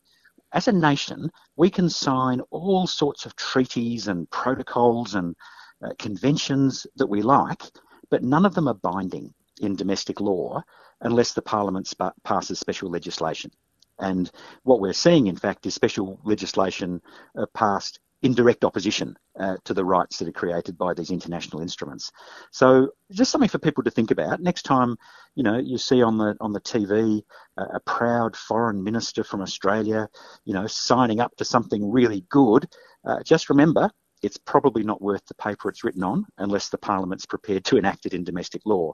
as 0.52 0.68
a 0.68 0.72
nation, 0.72 1.30
we 1.58 1.70
can 1.70 1.90
sign 1.92 2.42
all 2.50 2.88
sorts 2.88 3.28
of 3.28 3.36
treaties 3.36 4.08
and 4.08 4.28
protocols 4.32 5.14
and 5.14 5.36
uh, 5.84 5.94
conventions 6.00 6.88
that 6.96 7.08
we 7.08 7.22
like, 7.22 7.64
but 8.10 8.24
none 8.24 8.46
of 8.46 8.54
them 8.54 8.68
are 8.68 8.74
binding 8.74 9.34
in 9.62 9.76
domestic 9.76 10.22
law 10.22 10.64
unless 11.02 11.34
the 11.34 11.42
Parliament 11.42 11.88
sp- 11.90 12.18
passes 12.24 12.60
special 12.60 12.90
legislation. 12.90 13.52
And 14.00 14.30
what 14.64 14.80
we're 14.80 14.94
seeing, 14.94 15.28
in 15.28 15.36
fact, 15.36 15.66
is 15.66 15.74
special 15.74 16.20
legislation 16.24 17.02
uh, 17.38 17.46
passed 17.54 18.00
in 18.24 18.34
direct 18.34 18.64
opposition 18.64 19.16
uh, 19.40 19.58
to 19.64 19.74
the 19.74 19.86
rights 19.86 20.18
that 20.18 20.28
are 20.28 20.32
created 20.32 20.78
by 20.78 20.94
these 20.94 21.12
international 21.12 21.62
instruments. 21.62 22.12
So, 22.52 22.90
just 23.12 23.32
something 23.32 23.50
for 23.50 23.60
people 23.60 23.84
to 23.84 23.92
think 23.92 24.10
about. 24.10 24.42
Next 24.42 24.64
time, 24.64 24.98
you 25.36 25.44
know, 25.44 25.58
you 25.58 25.78
see 25.78 26.02
on 26.02 26.18
the 26.18 26.36
on 26.42 26.52
the 26.52 26.62
TV 26.62 27.22
uh, 27.58 27.66
a 27.76 27.80
proud 27.82 28.36
foreign 28.36 28.84
minister 28.84 29.24
from 29.24 29.42
Australia, 29.42 30.08
you 30.46 30.54
know, 30.54 30.66
signing 30.66 31.20
up 31.20 31.36
to 31.38 31.46
something 31.46 31.92
really 31.92 32.26
good. 32.30 32.68
Uh, 33.06 33.22
just 33.24 33.50
remember, 33.50 33.92
it's 34.24 34.38
probably 34.38 34.84
not 34.84 35.02
worth 35.02 35.26
the 35.28 35.36
paper 35.36 35.70
it's 35.70 35.84
written 35.84 36.04
on 36.04 36.26
unless 36.38 36.70
the 36.70 36.78
Parliament's 36.78 37.26
prepared 37.26 37.66
to 37.66 37.78
enact 37.78 38.06
it 38.06 38.14
in 38.14 38.24
domestic 38.24 38.62
law. 38.66 38.94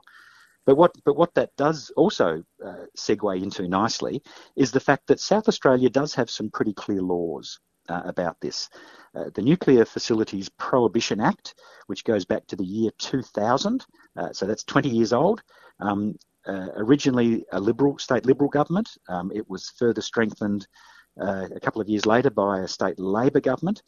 But 0.66 0.76
what, 0.76 0.92
but 1.04 1.16
what 1.16 1.34
that 1.34 1.50
does 1.56 1.92
also 1.96 2.42
uh, 2.64 2.86
segue 2.96 3.42
into 3.42 3.68
nicely 3.68 4.22
is 4.56 4.70
the 4.70 4.80
fact 4.80 5.06
that 5.08 5.20
South 5.20 5.48
Australia 5.48 5.90
does 5.90 6.14
have 6.14 6.30
some 6.30 6.50
pretty 6.50 6.72
clear 6.72 7.02
laws 7.02 7.58
uh, 7.88 8.02
about 8.04 8.40
this. 8.40 8.70
Uh, 9.14 9.30
the 9.34 9.42
Nuclear 9.42 9.84
Facilities 9.84 10.48
Prohibition 10.48 11.20
Act, 11.20 11.54
which 11.86 12.04
goes 12.04 12.24
back 12.24 12.46
to 12.46 12.56
the 12.56 12.64
year 12.64 12.90
2000, 12.98 13.84
uh, 14.16 14.32
so 14.32 14.46
that's 14.46 14.64
20 14.64 14.88
years 14.88 15.12
old, 15.12 15.42
um, 15.80 16.16
uh, 16.46 16.68
originally 16.76 17.44
a 17.52 17.60
liberal 17.60 17.98
state 17.98 18.26
liberal 18.26 18.50
government. 18.50 18.90
Um, 19.08 19.30
it 19.34 19.48
was 19.48 19.72
further 19.78 20.00
strengthened 20.00 20.66
uh, 21.20 21.48
a 21.54 21.60
couple 21.60 21.80
of 21.80 21.88
years 21.88 22.06
later 22.06 22.30
by 22.30 22.60
a 22.60 22.68
state 22.68 22.98
Labor 22.98 23.40
government. 23.40 23.82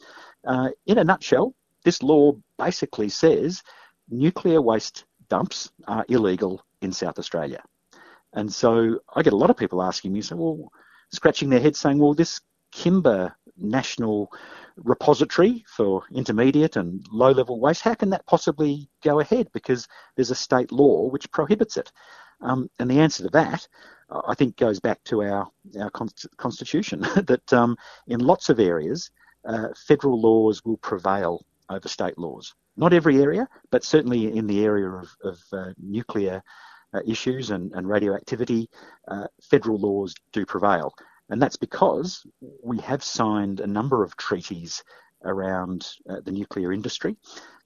Uh, 0.47 0.71
in 0.87 0.99
a 0.99 1.05
nutshell, 1.05 1.55
this 1.85 2.03
law 2.03 2.33
basically 2.59 3.09
says 3.09 3.63
nuclear 4.09 4.61
waste 4.61 5.05
dumps 5.29 5.71
are 5.89 6.05
illegal 6.09 6.63
in 6.83 6.93
South 6.93 7.19
Australia. 7.19 7.63
And 8.33 8.53
so 8.53 9.01
I 9.15 9.23
get 9.23 9.33
a 9.33 9.37
lot 9.37 9.51
of 9.51 9.57
people 9.57 9.83
asking 9.83 10.13
me, 10.13 10.21
so 10.21 10.37
well, 10.37 10.73
scratching 11.13 11.49
their 11.49 11.61
heads 11.61 11.79
saying, 11.79 11.99
well, 11.99 12.15
this 12.15 12.41
Kimba 12.73 13.33
National 13.57 14.31
Repository 14.77 15.65
for 15.67 16.03
intermediate 16.13 16.77
and 16.77 17.07
low 17.11 17.31
level 17.31 17.59
waste, 17.59 17.83
how 17.83 17.95
can 17.95 18.11
that 18.11 18.27
possibly 18.27 18.91
go 19.03 19.21
ahead? 19.21 19.49
Because 19.53 19.89
there's 20.15 20.31
a 20.31 20.35
state 20.35 20.71
law 20.71 21.09
which 21.09 21.31
prohibits 21.31 21.77
it. 21.77 21.91
Um, 22.43 22.69
and 22.79 22.91
the 22.91 23.01
answer 23.01 23.23
to 23.23 23.31
that 23.31 23.67
I 24.11 24.35
think 24.35 24.57
goes 24.57 24.81
back 24.81 25.03
to 25.05 25.23
our 25.23 25.49
our 25.81 25.91
constitution 26.37 27.01
that 27.17 27.53
um, 27.53 27.77
in 28.07 28.21
lots 28.21 28.49
of 28.49 28.61
areas 28.61 29.11
uh, 29.47 29.69
federal 29.77 30.21
laws 30.21 30.65
will 30.65 30.77
prevail 30.79 31.45
over 31.71 31.89
state 31.89 32.19
laws. 32.19 32.55
Not 32.77 32.93
every 32.93 33.23
area, 33.23 33.49
but 33.71 33.85
certainly 33.85 34.37
in 34.37 34.47
the 34.47 34.65
area 34.65 34.89
of, 34.89 35.09
of 35.23 35.41
uh, 35.53 35.73
nuclear 35.79 36.43
uh, 36.95 37.01
issues 37.07 37.51
and, 37.51 37.73
and 37.73 37.89
radioactivity, 37.89 38.69
uh, 39.09 39.27
federal 39.43 39.79
laws 39.79 40.15
do 40.33 40.45
prevail. 40.45 40.93
And 41.29 41.41
that's 41.41 41.57
because 41.57 42.25
we 42.63 42.79
have 42.79 43.03
signed 43.03 43.61
a 43.61 43.67
number 43.67 44.05
of 44.05 44.17
treaties 44.17 44.83
around 45.25 45.89
uh, 46.09 46.21
the 46.25 46.31
nuclear 46.31 46.73
industry. 46.73 47.17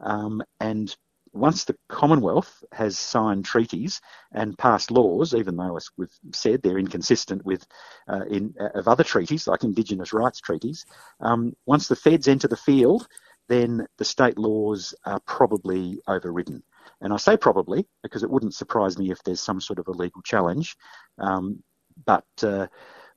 Um, 0.00 0.42
and 0.60 0.94
once 1.32 1.64
the 1.64 1.76
Commonwealth 1.88 2.64
has 2.72 2.98
signed 2.98 3.44
treaties 3.44 4.00
and 4.32 4.58
passed 4.58 4.90
laws, 4.90 5.34
even 5.34 5.56
though, 5.56 5.76
as 5.76 5.88
we've 5.96 6.08
said, 6.32 6.62
they're 6.62 6.78
inconsistent 6.78 7.44
with 7.44 7.64
uh, 8.08 8.24
in, 8.28 8.54
uh, 8.60 8.70
of 8.74 8.88
other 8.88 9.04
treaties 9.04 9.46
like 9.46 9.62
Indigenous 9.62 10.12
rights 10.12 10.40
treaties, 10.40 10.84
um, 11.20 11.52
once 11.66 11.86
the 11.88 11.96
feds 11.96 12.26
enter 12.26 12.48
the 12.48 12.56
field, 12.56 13.06
then 13.48 13.86
the 13.98 14.04
state 14.04 14.38
laws 14.38 14.94
are 15.04 15.20
probably 15.20 16.00
overridden. 16.08 16.62
And 17.00 17.12
I 17.12 17.16
say 17.16 17.36
probably 17.36 17.86
because 18.02 18.22
it 18.22 18.30
wouldn't 18.30 18.54
surprise 18.54 18.98
me 18.98 19.10
if 19.10 19.22
there's 19.22 19.40
some 19.40 19.60
sort 19.60 19.78
of 19.78 19.88
a 19.88 19.92
legal 19.92 20.22
challenge. 20.22 20.76
Um, 21.18 21.62
but 22.04 22.24
uh, 22.42 22.66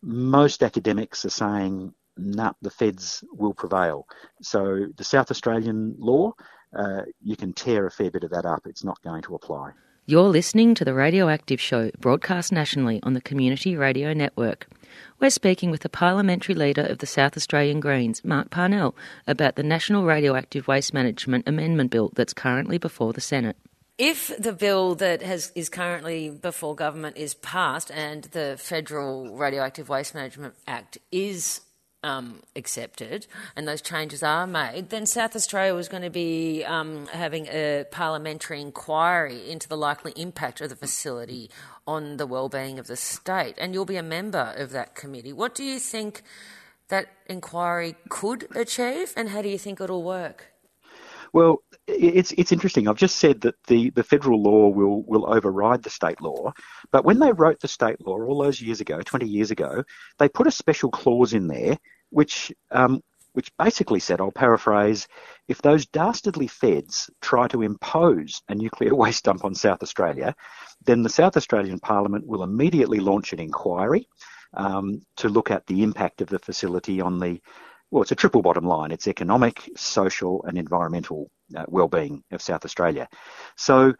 most 0.01 0.63
academics 0.63 1.25
are 1.25 1.29
saying, 1.29 1.93
nah, 2.17 2.53
the 2.61 2.69
feds 2.69 3.23
will 3.31 3.53
prevail. 3.53 4.05
So 4.41 4.87
the 4.97 5.03
South 5.03 5.31
Australian 5.31 5.95
law 5.97 6.33
uh, 6.75 7.03
you 7.23 7.35
can 7.35 7.53
tear 7.53 7.85
a 7.85 7.91
fair 7.91 8.11
bit 8.11 8.23
of 8.23 8.31
that 8.31 8.45
up. 8.45 8.65
It's 8.65 8.83
not 8.83 9.01
going 9.03 9.21
to 9.23 9.35
apply. 9.35 9.71
You're 10.05 10.23
listening 10.23 10.75
to 10.75 10.83
the 10.83 10.93
Radioactive 10.93 11.61
Show, 11.61 11.89
broadcast 11.97 12.51
nationally 12.51 12.99
on 13.03 13.13
the 13.13 13.21
Community 13.21 13.77
Radio 13.77 14.11
Network. 14.11 14.67
We're 15.17 15.29
speaking 15.29 15.71
with 15.71 15.79
the 15.79 15.87
parliamentary 15.87 16.55
leader 16.55 16.81
of 16.81 16.97
the 16.97 17.05
South 17.05 17.37
Australian 17.37 17.79
Greens, 17.79 18.21
Mark 18.25 18.49
Parnell, 18.49 18.95
about 19.25 19.55
the 19.55 19.63
National 19.63 20.03
Radioactive 20.03 20.67
Waste 20.67 20.93
Management 20.93 21.47
Amendment 21.47 21.89
Bill 21.89 22.11
that's 22.15 22.33
currently 22.33 22.77
before 22.77 23.13
the 23.13 23.21
Senate. 23.21 23.55
If 23.97 24.35
the 24.37 24.51
bill 24.51 24.95
that 24.95 25.21
has, 25.21 25.53
is 25.55 25.69
currently 25.69 26.29
before 26.31 26.75
government 26.75 27.15
is 27.15 27.35
passed 27.35 27.89
and 27.89 28.25
the 28.25 28.57
Federal 28.59 29.33
Radioactive 29.37 29.87
Waste 29.87 30.13
Management 30.13 30.55
Act 30.67 30.97
is 31.13 31.61
um, 32.03 32.41
accepted 32.55 33.27
and 33.55 33.67
those 33.67 33.81
changes 33.81 34.21
are 34.21 34.45
made, 34.45 34.89
then 34.89 35.05
South 35.05 35.35
Australia 35.35 35.73
was 35.73 35.87
going 35.87 36.03
to 36.03 36.09
be 36.09 36.63
um, 36.65 37.07
having 37.07 37.47
a 37.47 37.85
parliamentary 37.91 38.61
inquiry 38.61 39.49
into 39.49 39.67
the 39.67 39.77
likely 39.77 40.13
impact 40.15 40.61
of 40.61 40.69
the 40.69 40.75
facility 40.75 41.49
on 41.87 42.17
the 42.17 42.27
well-being 42.27 42.79
of 42.79 42.87
the 42.87 42.95
state, 42.95 43.55
and 43.57 43.73
you'll 43.73 43.85
be 43.85 43.97
a 43.97 44.03
member 44.03 44.53
of 44.57 44.71
that 44.71 44.95
committee. 44.95 45.33
What 45.33 45.55
do 45.55 45.63
you 45.63 45.79
think 45.79 46.23
that 46.89 47.07
inquiry 47.27 47.95
could 48.09 48.47
achieve, 48.55 49.13
and 49.17 49.29
how 49.29 49.41
do 49.41 49.49
you 49.49 49.57
think 49.57 49.81
it'll 49.81 50.03
work? 50.03 50.52
Well, 51.33 51.63
it's 51.87 52.31
it's 52.33 52.51
interesting. 52.51 52.87
I've 52.87 52.95
just 52.95 53.17
said 53.17 53.41
that 53.41 53.55
the, 53.67 53.89
the 53.91 54.03
federal 54.03 54.41
law 54.41 54.69
will 54.69 55.03
will 55.03 55.27
override 55.27 55.83
the 55.83 55.89
state 55.89 56.21
law, 56.21 56.53
but 56.91 57.03
when 57.05 57.19
they 57.19 57.31
wrote 57.31 57.59
the 57.59 57.67
state 57.67 57.99
law 58.05 58.19
all 58.21 58.41
those 58.41 58.61
years 58.61 58.81
ago, 58.81 59.01
20 59.01 59.27
years 59.27 59.49
ago, 59.51 59.83
they 60.19 60.29
put 60.29 60.47
a 60.47 60.51
special 60.51 60.91
clause 60.91 61.33
in 61.33 61.47
there 61.47 61.77
which 62.11 62.53
um, 62.71 63.01
which 63.33 63.51
basically 63.57 63.99
said, 63.99 64.21
I'll 64.21 64.31
paraphrase, 64.31 65.07
if 65.47 65.61
those 65.61 65.87
dastardly 65.87 66.47
feds 66.47 67.09
try 67.19 67.47
to 67.47 67.63
impose 67.63 68.41
a 68.47 68.55
nuclear 68.55 68.93
waste 69.03 69.25
dump 69.25 69.43
on 69.43 69.55
South 69.55 69.81
Australia, 69.81 70.35
then 70.85 71.01
the 71.01 71.09
South 71.09 71.35
Australian 71.35 71.79
Parliament 71.79 72.27
will 72.27 72.43
immediately 72.43 72.99
launch 72.99 73.33
an 73.33 73.39
inquiry 73.39 74.07
um, 74.53 75.01
to 75.17 75.29
look 75.29 75.49
at 75.49 75.65
the 75.65 75.81
impact 75.81 76.21
of 76.21 76.29
the 76.29 76.37
facility 76.39 77.01
on 77.01 77.19
the 77.19 77.41
well, 77.93 78.01
it's 78.01 78.11
a 78.11 78.15
triple 78.15 78.41
bottom 78.41 78.65
line. 78.65 78.91
It's 78.91 79.07
economic, 79.07 79.69
social, 79.77 80.43
and 80.45 80.57
environmental 80.57 81.29
uh, 81.55 81.65
well-being 81.67 82.23
of 82.31 82.41
South 82.41 82.65
Australia. 82.65 83.07
So 83.55 83.93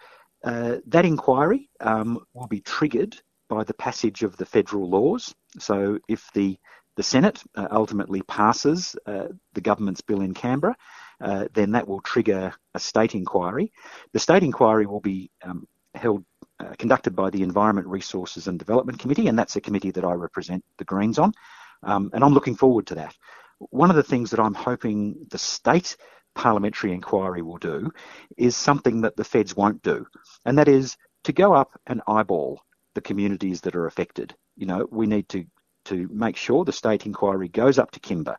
uh, 0.43 0.77
that 0.87 1.05
inquiry 1.05 1.69
um, 1.79 2.19
will 2.33 2.47
be 2.47 2.61
triggered 2.61 3.15
by 3.49 3.63
the 3.63 3.75
passage 3.75 4.23
of 4.23 4.35
the 4.35 4.47
federal 4.47 4.89
laws. 4.89 5.35
So 5.59 5.99
if 6.07 6.27
the 6.33 6.57
the 6.95 7.03
Senate 7.03 7.41
uh, 7.55 7.67
ultimately 7.71 8.21
passes 8.23 8.95
uh, 9.05 9.27
the 9.53 9.61
government's 9.61 10.01
bill 10.01 10.21
in 10.21 10.33
Canberra, 10.33 10.75
uh, 11.21 11.47
then 11.53 11.71
that 11.71 11.87
will 11.87 12.01
trigger 12.01 12.53
a 12.73 12.79
state 12.79 13.15
inquiry. 13.15 13.71
The 14.11 14.19
state 14.19 14.43
inquiry 14.43 14.85
will 14.85 15.01
be 15.01 15.31
um, 15.43 15.67
held, 15.95 16.23
uh, 16.59 16.73
conducted 16.77 17.15
by 17.15 17.31
the 17.31 17.41
Environment, 17.41 17.87
Resources 17.87 18.47
and 18.47 18.59
Development 18.59 18.99
Committee, 18.99 19.27
and 19.27 19.37
that's 19.37 19.55
a 19.55 19.61
committee 19.61 19.89
that 19.91 20.03
I 20.03 20.13
represent 20.13 20.63
the 20.77 20.85
Greens 20.85 21.17
on. 21.17 21.33
Um, 21.81 22.11
and 22.13 22.23
I'm 22.23 22.33
looking 22.33 22.55
forward 22.55 22.87
to 22.87 22.95
that. 22.95 23.15
One 23.59 23.89
of 23.89 23.95
the 23.95 24.03
things 24.03 24.31
that 24.31 24.39
I'm 24.39 24.53
hoping 24.53 25.27
the 25.29 25.37
state 25.37 25.97
parliamentary 26.35 26.93
inquiry 26.93 27.41
will 27.41 27.57
do 27.57 27.91
is 28.37 28.55
something 28.55 29.01
that 29.01 29.15
the 29.15 29.23
feds 29.23 29.55
won't 29.55 29.81
do, 29.83 30.05
and 30.45 30.57
that 30.57 30.67
is 30.67 30.97
to 31.23 31.33
go 31.33 31.53
up 31.53 31.71
and 31.87 32.01
eyeball 32.07 32.61
the 32.95 33.01
communities 33.01 33.61
that 33.61 33.75
are 33.75 33.85
affected. 33.87 34.35
You 34.55 34.65
know, 34.65 34.87
we 34.91 35.07
need 35.07 35.29
to 35.29 35.45
to 35.85 36.07
make 36.11 36.37
sure 36.37 36.63
the 36.63 36.71
state 36.71 37.05
inquiry 37.05 37.49
goes 37.49 37.77
up 37.77 37.91
to 37.91 37.99
Kimba, 37.99 38.37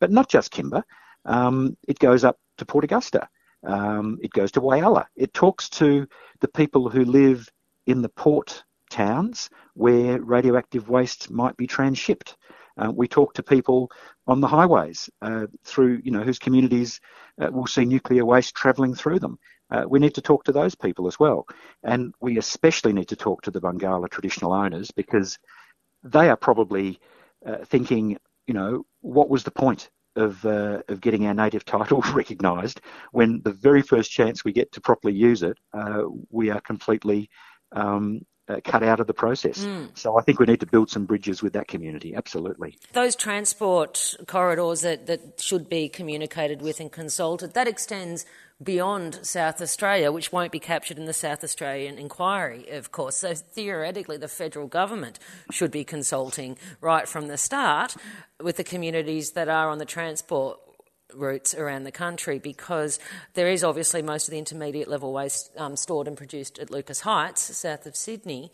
but 0.00 0.10
not 0.10 0.28
just 0.30 0.52
Kimba. 0.52 0.82
Um, 1.26 1.76
it 1.86 1.98
goes 1.98 2.24
up 2.24 2.38
to 2.58 2.64
Port 2.64 2.84
Augusta. 2.84 3.28
Um, 3.66 4.18
it 4.22 4.30
goes 4.30 4.52
to 4.52 4.60
Whyalla. 4.60 5.06
It 5.16 5.34
talks 5.34 5.68
to 5.70 6.06
the 6.40 6.48
people 6.48 6.88
who 6.88 7.04
live 7.04 7.48
in 7.86 8.02
the 8.02 8.08
port 8.08 8.64
towns 8.90 9.50
where 9.74 10.20
radioactive 10.22 10.88
waste 10.88 11.30
might 11.30 11.56
be 11.56 11.66
transshipped. 11.66 12.34
Uh, 12.76 12.92
we 12.94 13.08
talk 13.08 13.34
to 13.34 13.42
people 13.42 13.90
on 14.26 14.40
the 14.40 14.46
highways 14.46 15.08
uh, 15.22 15.46
through, 15.64 16.00
you 16.04 16.10
know, 16.10 16.22
whose 16.22 16.38
communities 16.38 17.00
uh, 17.40 17.50
will 17.50 17.66
see 17.66 17.84
nuclear 17.84 18.24
waste 18.24 18.54
travelling 18.54 18.94
through 18.94 19.18
them. 19.18 19.38
Uh, 19.70 19.84
we 19.88 19.98
need 19.98 20.14
to 20.14 20.20
talk 20.20 20.44
to 20.44 20.52
those 20.52 20.74
people 20.74 21.06
as 21.06 21.18
well. 21.18 21.46
And 21.82 22.14
we 22.20 22.38
especially 22.38 22.92
need 22.92 23.08
to 23.08 23.16
talk 23.16 23.42
to 23.42 23.50
the 23.50 23.60
Barngarla 23.60 24.08
traditional 24.10 24.52
owners 24.52 24.90
because 24.90 25.38
they 26.04 26.28
are 26.28 26.36
probably 26.36 27.00
uh, 27.44 27.64
thinking, 27.64 28.16
you 28.46 28.54
know, 28.54 28.84
what 29.00 29.28
was 29.28 29.42
the 29.42 29.50
point 29.50 29.90
of, 30.14 30.44
uh, 30.46 30.82
of 30.88 31.00
getting 31.00 31.26
our 31.26 31.34
native 31.34 31.64
title 31.64 32.00
recognised 32.14 32.80
when 33.12 33.40
the 33.42 33.52
very 33.52 33.82
first 33.82 34.10
chance 34.10 34.44
we 34.44 34.52
get 34.52 34.70
to 34.72 34.80
properly 34.80 35.14
use 35.14 35.42
it, 35.42 35.58
we 36.30 36.50
are 36.50 36.60
completely 36.60 37.28
um, 37.72 38.20
uh, 38.48 38.60
cut 38.64 38.82
out 38.82 39.00
of 39.00 39.06
the 39.06 39.14
process. 39.14 39.64
Mm. 39.64 39.96
So 39.96 40.18
I 40.18 40.22
think 40.22 40.38
we 40.38 40.46
need 40.46 40.60
to 40.60 40.66
build 40.66 40.90
some 40.90 41.04
bridges 41.04 41.42
with 41.42 41.52
that 41.54 41.68
community, 41.68 42.14
absolutely. 42.14 42.78
Those 42.92 43.16
transport 43.16 44.14
corridors 44.26 44.82
that, 44.82 45.06
that 45.06 45.40
should 45.40 45.68
be 45.68 45.88
communicated 45.88 46.62
with 46.62 46.80
and 46.80 46.90
consulted, 46.90 47.54
that 47.54 47.68
extends 47.68 48.24
beyond 48.62 49.18
South 49.22 49.60
Australia, 49.60 50.10
which 50.10 50.32
won't 50.32 50.52
be 50.52 50.58
captured 50.58 50.98
in 50.98 51.04
the 51.04 51.12
South 51.12 51.44
Australian 51.44 51.98
inquiry, 51.98 52.68
of 52.70 52.90
course. 52.90 53.16
So 53.16 53.34
theoretically, 53.34 54.16
the 54.16 54.28
federal 54.28 54.66
government 54.66 55.18
should 55.50 55.70
be 55.70 55.84
consulting 55.84 56.56
right 56.80 57.06
from 57.06 57.28
the 57.28 57.36
start 57.36 57.96
with 58.40 58.56
the 58.56 58.64
communities 58.64 59.32
that 59.32 59.48
are 59.48 59.68
on 59.68 59.78
the 59.78 59.84
transport 59.84 60.58
routes 61.16 61.54
around 61.54 61.84
the 61.84 61.92
country 61.92 62.38
because 62.38 62.98
there 63.34 63.48
is 63.48 63.64
obviously 63.64 64.02
most 64.02 64.28
of 64.28 64.32
the 64.32 64.38
intermediate 64.38 64.88
level 64.88 65.12
waste 65.12 65.50
um, 65.56 65.76
stored 65.76 66.06
and 66.06 66.16
produced 66.16 66.58
at 66.58 66.70
Lucas 66.70 67.00
Heights, 67.00 67.56
south 67.56 67.86
of 67.86 67.96
Sydney. 67.96 68.50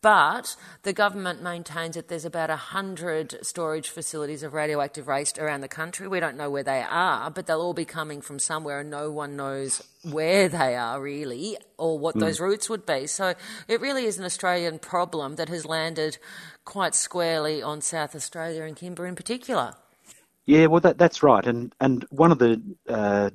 But 0.00 0.54
the 0.84 0.92
government 0.92 1.42
maintains 1.42 1.96
that 1.96 2.06
there's 2.06 2.24
about 2.24 2.50
100 2.50 3.44
storage 3.44 3.88
facilities 3.88 4.44
of 4.44 4.54
radioactive 4.54 5.08
waste 5.08 5.40
around 5.40 5.62
the 5.62 5.68
country. 5.68 6.06
We 6.06 6.20
don't 6.20 6.36
know 6.36 6.50
where 6.50 6.62
they 6.62 6.82
are, 6.82 7.30
but 7.32 7.46
they'll 7.46 7.60
all 7.60 7.74
be 7.74 7.84
coming 7.84 8.20
from 8.20 8.38
somewhere 8.38 8.78
and 8.78 8.90
no 8.90 9.10
one 9.10 9.34
knows 9.34 9.82
where 10.04 10.48
they 10.48 10.76
are 10.76 11.00
really 11.02 11.56
or 11.78 11.98
what 11.98 12.14
mm. 12.14 12.20
those 12.20 12.38
routes 12.38 12.70
would 12.70 12.86
be. 12.86 13.08
So 13.08 13.34
it 13.66 13.80
really 13.80 14.04
is 14.04 14.18
an 14.18 14.24
Australian 14.24 14.78
problem 14.78 15.34
that 15.34 15.48
has 15.48 15.66
landed 15.66 16.18
quite 16.64 16.94
squarely 16.94 17.60
on 17.60 17.80
South 17.80 18.14
Australia 18.14 18.62
and 18.62 18.76
Kimba 18.76 19.08
in 19.08 19.16
particular. 19.16 19.74
Yeah, 20.48 20.64
well, 20.64 20.80
that, 20.80 20.96
that's 20.96 21.22
right. 21.22 21.44
And 21.44 21.74
and 21.78 22.06
one 22.08 22.32
of 22.32 22.38
the 22.38 22.62
uh, 22.88 23.28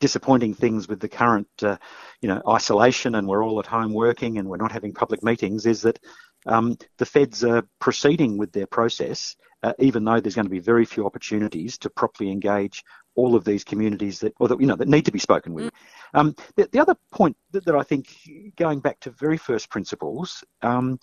disappointing 0.00 0.54
things 0.54 0.88
with 0.88 1.00
the 1.00 1.08
current, 1.08 1.48
uh, 1.62 1.76
you 2.22 2.30
know, 2.30 2.40
isolation 2.48 3.14
and 3.14 3.28
we're 3.28 3.44
all 3.44 3.60
at 3.60 3.66
home 3.66 3.92
working 3.92 4.38
and 4.38 4.48
we're 4.48 4.56
not 4.56 4.72
having 4.72 4.94
public 4.94 5.22
meetings 5.22 5.66
is 5.66 5.82
that 5.82 5.98
um, 6.46 6.78
the 6.96 7.04
feds 7.04 7.44
are 7.44 7.62
proceeding 7.78 8.38
with 8.38 8.52
their 8.52 8.66
process, 8.66 9.36
uh, 9.62 9.74
even 9.78 10.02
though 10.02 10.18
there's 10.18 10.34
going 10.34 10.46
to 10.46 10.50
be 10.50 10.58
very 10.58 10.86
few 10.86 11.04
opportunities 11.04 11.76
to 11.76 11.90
properly 11.90 12.30
engage 12.30 12.82
all 13.16 13.34
of 13.34 13.44
these 13.44 13.62
communities 13.62 14.20
that, 14.20 14.32
or 14.40 14.48
that 14.48 14.58
you 14.58 14.66
know, 14.66 14.76
that 14.76 14.88
need 14.88 15.04
to 15.04 15.12
be 15.12 15.18
spoken 15.18 15.52
with. 15.52 15.66
Mm. 15.66 15.70
Um, 16.14 16.36
the, 16.54 16.70
the, 16.72 16.78
other 16.78 16.96
point 17.12 17.36
that, 17.50 17.66
that, 17.66 17.76
I 17.76 17.82
think, 17.82 18.16
going 18.56 18.80
back 18.80 18.98
to 19.00 19.10
very 19.10 19.36
first 19.36 19.68
principles, 19.68 20.42
um, 20.62 21.00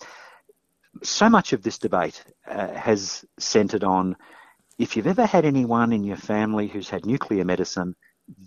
so 1.04 1.30
much 1.30 1.52
of 1.52 1.62
this 1.62 1.78
debate 1.78 2.24
uh, 2.48 2.72
has 2.74 3.24
centred 3.38 3.84
on 3.84 4.16
if 4.78 4.96
you've 4.96 5.06
ever 5.06 5.26
had 5.26 5.44
anyone 5.44 5.92
in 5.92 6.04
your 6.04 6.16
family 6.16 6.68
who's 6.68 6.88
had 6.88 7.06
nuclear 7.06 7.44
medicine, 7.44 7.94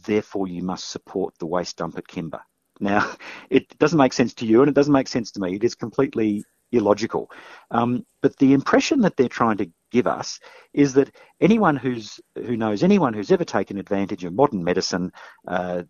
therefore 0.06 0.48
you 0.48 0.64
must 0.64 0.90
support 0.90 1.34
the 1.40 1.46
waste 1.46 1.78
dump 1.78 1.98
at 1.98 2.08
Kimba. 2.08 2.42
Now, 2.80 3.12
it 3.50 3.78
doesn't 3.78 3.98
make 3.98 4.14
sense 4.14 4.34
to 4.36 4.46
you 4.46 4.62
and 4.62 4.70
it 4.70 4.76
doesn't 4.76 4.94
make 4.94 5.08
sense 5.08 5.32
to 5.32 5.40
me. 5.40 5.56
It 5.56 5.64
is 5.64 5.76
completely 5.76 6.44
illogical. 6.72 7.32
Um, 7.72 8.06
but 8.22 8.36
the 8.38 8.54
impression 8.54 9.02
that 9.02 9.16
they're 9.16 9.30
trying 9.30 9.58
to 9.58 9.72
give 9.92 10.08
us 10.08 10.40
is 10.74 10.94
that 10.96 11.16
anyone 11.40 11.78
who's 11.78 12.20
who 12.36 12.58
knows 12.58 12.84
anyone 12.84 13.14
who's 13.14 13.32
ever 13.32 13.46
taken 13.46 13.78
advantage 13.78 14.26
of 14.26 14.34
modern 14.34 14.64
medicine, 14.64 15.12
uh, 15.48 15.84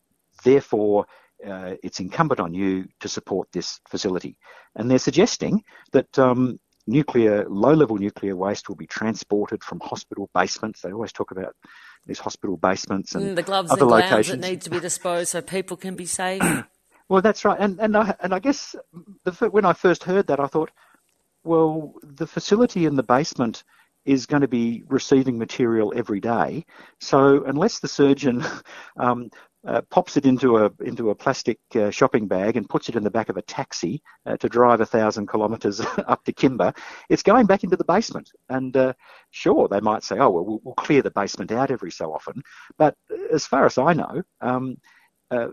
therefore 0.44 1.08
uh, 1.46 1.75
it's 1.84 2.00
incumbent 2.00 2.39
on 2.39 2.53
you 2.53 2.88
to 3.00 3.08
support 3.08 3.51
this 3.51 3.79
facility. 3.88 4.38
And 4.75 4.89
they're 4.89 5.00
suggesting 5.00 5.63
that 5.94 6.17
um, 6.20 6.60
nuclear, 6.88 7.46
low-level 7.48 7.98
nuclear 7.98 8.36
waste 8.36 8.70
will 8.70 8.75
be 8.75 8.88
transported 8.88 9.63
from 9.63 9.79
hospital 9.79 10.29
basements. 10.34 10.82
They 10.82 10.91
always 10.91 11.12
talk 11.12 11.32
about 11.32 11.56
these 12.06 12.20
hospital 12.20 12.58
basements 12.58 13.14
and 13.16 13.25
mm, 13.25 13.35
the 13.35 13.44
gloves 13.44 13.72
other 13.72 13.81
and 13.81 13.92
locations. 13.92 14.42
that 14.42 14.50
need 14.50 14.61
to 14.61 14.70
be 14.70 14.79
disposed 14.79 15.29
so 15.29 15.42
people 15.42 15.77
can 15.77 15.96
be 15.96 16.05
safe. 16.05 16.42
well, 17.09 17.22
that's 17.22 17.44
right, 17.44 17.59
and 17.59 17.79
and 17.79 17.96
I, 17.98 18.16
and 18.22 18.33
I 18.33 18.40
guess 18.40 18.75
the, 19.25 19.31
when 19.50 19.66
I 19.66 19.74
first 19.74 20.03
heard 20.03 20.27
that, 20.27 20.40
I 20.40 20.48
thought, 20.48 20.72
well, 21.44 21.94
the 22.01 22.27
facility 22.27 22.85
in 22.85 22.96
the 22.96 23.03
basement 23.03 23.64
is 24.05 24.25
going 24.25 24.42
to 24.42 24.48
be 24.48 24.83
receiving 24.88 25.38
material 25.38 25.94
every 25.96 26.22
day. 26.22 26.66
So 27.01 27.44
unless 27.44 27.79
the 27.79 27.90
surgeon 27.90 28.44
um, 28.98 29.29
uh, 29.68 29.82
pops 29.90 30.16
it 30.16 30.25
into 30.25 30.58
a 30.58 30.72
into 30.80 31.10
a 31.10 31.16
plastic 31.16 31.60
uh, 31.75 31.92
shopping 31.92 32.27
bag 32.27 32.56
and 32.56 32.70
puts 32.70 32.88
it 32.88 32.96
in 32.96 33.03
the 33.03 33.12
back 33.12 33.30
of 33.30 33.38
a 33.38 33.42
taxi 33.42 34.01
uh, 34.25 34.38
to 34.38 34.48
drive 34.48 34.80
a 34.80 34.86
thousand 34.86 35.30
kilometres 35.30 35.82
up 36.08 36.24
to 36.24 36.32
Kimba, 36.32 36.75
it's 37.10 37.24
going 37.24 37.46
back 37.46 37.64
into 37.64 37.75
the 37.75 37.84
basement. 37.84 38.32
And 38.50 38.75
uh, 38.75 38.94
sure, 39.32 39.68
they 39.68 39.82
might 39.82 40.03
say, 40.03 40.18
"Oh, 40.18 40.30
well, 40.30 40.46
well, 40.46 40.62
we'll 40.64 40.75
clear 40.75 41.01
the 41.01 41.12
basement 41.12 41.51
out 41.51 41.70
every 41.70 41.92
so 41.92 42.14
often," 42.14 42.42
but 42.77 42.96
as 43.32 43.46
far 43.46 43.66
as 43.66 43.77
I 43.77 43.94
know, 43.94 44.24
um, 44.42 44.77
uh, 45.32 45.50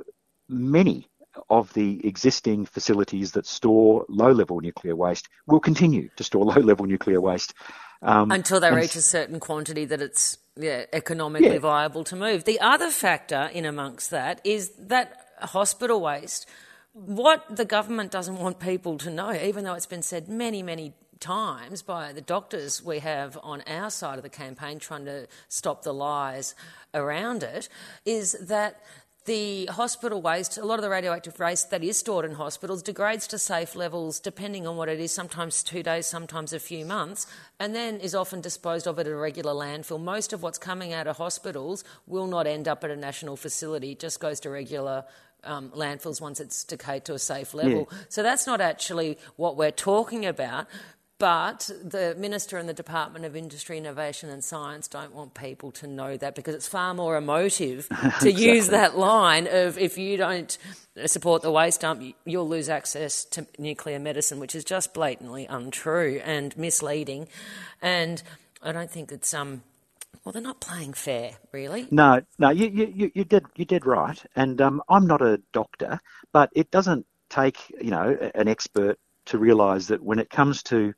many 0.49 1.09
of 1.51 1.73
the 1.73 2.07
existing 2.07 2.65
facilities 2.65 3.33
that 3.33 3.47
store 3.47 4.07
low-level 4.09 4.61
nuclear 4.61 4.95
waste 4.95 5.29
will 5.49 5.59
continue 5.59 6.09
to 6.17 6.23
store 6.23 6.45
low-level 6.55 6.87
nuclear 6.87 7.21
waste 7.21 7.55
um, 8.05 8.31
until 8.31 8.61
they 8.61 8.73
reach 8.73 8.97
a 8.97 9.03
certain 9.03 9.41
quantity 9.41 9.85
that 9.87 10.01
it's 10.01 10.39
yeah, 10.57 10.85
economically 10.93 11.55
yeah. 11.55 11.59
viable 11.59 12.05
to 12.05 12.17
move. 12.17 12.45
The 12.45 12.61
other 12.61 12.91
factor 12.91 13.51
in 13.53 13.65
amongst 13.65 14.11
that 14.11 14.41
is 14.45 14.71
that 14.79 15.27
hospital 15.41 16.01
waste. 16.01 16.47
What 16.93 17.45
the 17.57 17.65
government 17.65 18.13
doesn't 18.13 18.37
want 18.37 18.61
people 18.61 18.99
to 18.99 19.11
know, 19.11 19.33
even 19.33 19.65
though 19.65 19.75
it's 19.75 19.87
been 19.87 20.03
said 20.03 20.29
many, 20.29 20.63
many 20.63 20.93
times 21.19 21.83
by 21.83 22.13
the 22.13 22.21
doctors 22.21 22.85
we 22.85 22.99
have 23.01 23.39
on 23.43 23.63
our 23.67 23.91
side 23.91 24.17
of 24.19 24.23
the 24.23 24.29
campaign 24.29 24.79
trying 24.79 25.05
to 25.07 25.27
stop 25.49 25.83
the 25.83 25.95
lies 25.95 26.55
around 26.93 27.43
it, 27.43 27.69
is 28.05 28.33
that 28.43 28.81
the 29.25 29.67
hospital 29.67 30.21
waste, 30.21 30.59
a 30.59 30.65
lot 30.65 30.79
of 30.79 30.83
the 30.83 30.91
radioactive 30.91 31.39
waste 31.39 31.71
that 31.71 31.83
is 31.83 31.97
stored 31.97 32.27
in 32.27 32.33
hospitals 32.33 32.83
degrades 32.83 33.27
to 33.29 33.39
safe 33.39 33.75
levels 33.75 34.21
depending 34.21 34.67
on 34.67 34.77
what 34.77 34.89
it 34.89 35.01
is, 35.01 35.13
sometimes 35.13 35.63
two 35.63 35.83
days, 35.83 36.07
sometimes 36.07 36.53
a 36.53 36.61
few 36.61 36.85
months, 36.85 37.27
and 37.59 37.75
then 37.75 37.97
is 38.01 38.15
often 38.15 38.43
disposed 38.43 38.87
of 38.87 38.99
at 38.99 39.07
a 39.07 39.15
regular 39.15 39.53
landfill. 39.53 40.01
Most 40.01 40.33
of 40.35 40.43
what's 40.43 40.59
coming 40.59 40.93
out 40.93 41.07
of 41.07 41.17
hospitals 41.17 41.85
will 42.07 42.27
not 42.27 42.47
end 42.47 42.69
up 42.69 42.85
at 42.85 42.91
a 42.91 42.97
national 42.97 43.37
facility, 43.37 43.93
it 43.93 43.99
just 43.99 44.21
goes 44.21 44.41
to 44.41 44.51
regular 44.51 45.05
um, 45.45 45.71
landfills 45.71 46.21
once 46.21 46.41
it's 46.41 46.65
decayed 46.65 47.05
to 47.07 47.15
a 47.15 47.19
safe 47.19 47.55
level. 47.55 47.89
Yeah. 47.91 47.99
So 48.09 48.23
that's 48.23 48.47
not 48.47 48.61
actually 48.61 49.19
what 49.37 49.57
we're 49.57 49.71
talking 49.71 50.27
about. 50.27 50.67
But 51.19 51.71
the 51.83 52.17
Minister 52.19 52.59
and 52.59 52.69
the 52.69 52.75
Department 52.75 53.25
of 53.25 53.37
Industry, 53.37 53.79
Innovation 53.79 54.31
and 54.31 54.43
Science 54.43 54.89
don't 54.89 55.15
want 55.15 55.35
people 55.35 55.71
to 55.73 55.87
know 55.87 56.17
that 56.17 56.35
because 56.35 56.57
it's 56.57 56.67
far 56.67 56.93
more 56.93 57.17
emotive 57.17 57.89
to 57.89 57.97
exactly. 57.97 58.33
use 58.33 58.69
that 58.69 58.99
line 58.99 59.47
of 59.47 59.79
if 59.79 59.97
you 59.97 60.17
don't 60.17 60.59
support 61.07 61.43
the 61.43 61.53
waste 61.53 61.83
dump, 61.83 62.03
you'll 62.25 62.49
lose 62.49 62.69
access 62.69 63.25
to 63.27 63.47
nuclear 63.59 64.01
medicine, 64.01 64.41
which 64.41 64.57
is 64.57 64.65
just 64.65 64.93
blatantly 64.93 65.47
untrue 65.47 66.21
and 66.25 66.57
misleading. 66.59 67.29
And 67.81 68.21
I 68.61 68.73
don't 68.73 68.91
think 68.91 69.13
it's 69.13 69.33
um, 69.33 69.63
well, 70.25 70.33
they're 70.33 70.43
not 70.43 70.61
playing 70.61 70.95
fair, 70.95 71.33
really. 71.53 71.87
No, 71.91 72.23
no, 72.39 72.51
you 72.51 72.67
you 72.69 73.11
you 73.15 73.25
did 73.25 73.45
you 73.57 73.65
did 73.65 73.87
right, 73.87 74.21
and 74.35 74.61
um, 74.61 74.83
I'm 74.89 75.07
not 75.07 75.23
a 75.23 75.41
doctor, 75.53 76.01
but 76.33 76.51
it 76.55 76.71
doesn't 76.71 77.07
take 77.29 77.59
you 77.81 77.91
know 77.91 78.17
an 78.35 78.49
expert 78.49 78.99
to 79.27 79.39
realise 79.39 79.87
that 79.89 80.03
when 80.03 80.19
it 80.19 80.31
comes 80.31 80.63
to 80.65 80.93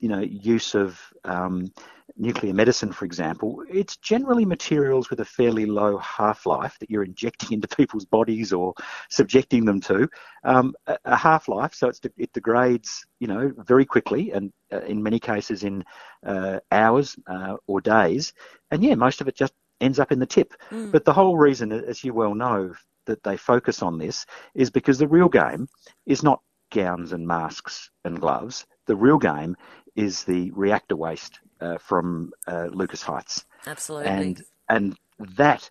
you 0.00 0.08
know 0.08 0.20
use 0.20 0.74
of 0.74 1.00
um, 1.24 1.72
nuclear 2.16 2.52
medicine, 2.52 2.92
for 2.92 3.04
example, 3.04 3.62
it's 3.68 3.96
generally 3.96 4.44
materials 4.44 5.10
with 5.10 5.20
a 5.20 5.24
fairly 5.24 5.66
low 5.66 5.96
half-life 5.98 6.76
that 6.78 6.90
you're 6.90 7.02
injecting 7.04 7.52
into 7.52 7.68
people's 7.68 8.04
bodies 8.04 8.52
or 8.52 8.74
subjecting 9.10 9.64
them 9.64 9.80
to 9.80 10.08
um, 10.44 10.74
a, 10.86 10.98
a, 11.04 11.16
half-life, 11.16 11.74
so 11.74 11.90
it 12.16 12.32
degrades, 12.32 13.04
you 13.18 13.26
know, 13.26 13.52
very 13.58 13.84
quickly, 13.84 14.32
and 14.32 14.52
uh, 14.72 14.80
in 14.80 15.02
many 15.02 15.18
cases 15.18 15.64
in 15.64 15.82
uh, 16.26 16.60
hours 16.70 17.16
uh, 17.26 17.56
or 17.66 17.80
days. 17.80 18.32
And 18.70 18.82
yeah, 18.82 18.94
most 18.94 19.20
of 19.20 19.28
it 19.28 19.36
just 19.36 19.54
ends 19.80 19.98
up 19.98 20.12
in 20.12 20.18
the 20.18 20.26
tip. 20.26 20.54
Mm. 20.70 20.92
But 20.92 21.04
the 21.04 21.12
whole 21.12 21.36
reason, 21.36 21.72
as 21.72 22.04
you 22.04 22.14
well 22.14 22.34
know, 22.34 22.74
that 23.06 23.22
they 23.22 23.36
focus 23.36 23.82
on 23.82 23.98
this 23.98 24.24
is 24.54 24.70
because 24.70 24.98
the 24.98 25.08
real 25.08 25.28
game 25.28 25.68
is 26.06 26.22
not 26.22 26.40
gowns 26.74 27.12
and 27.12 27.26
masks 27.26 27.90
and 28.04 28.20
gloves. 28.20 28.66
The 28.86 28.96
real 28.96 29.18
game 29.18 29.56
is 29.96 30.24
the 30.24 30.50
reactor 30.50 30.96
waste 30.96 31.38
uh, 31.60 31.78
from 31.78 32.32
uh, 32.46 32.68
Lucas 32.72 33.02
Heights. 33.02 33.44
Absolutely. 33.66 34.08
And 34.08 34.44
and 34.68 34.98
that 35.36 35.70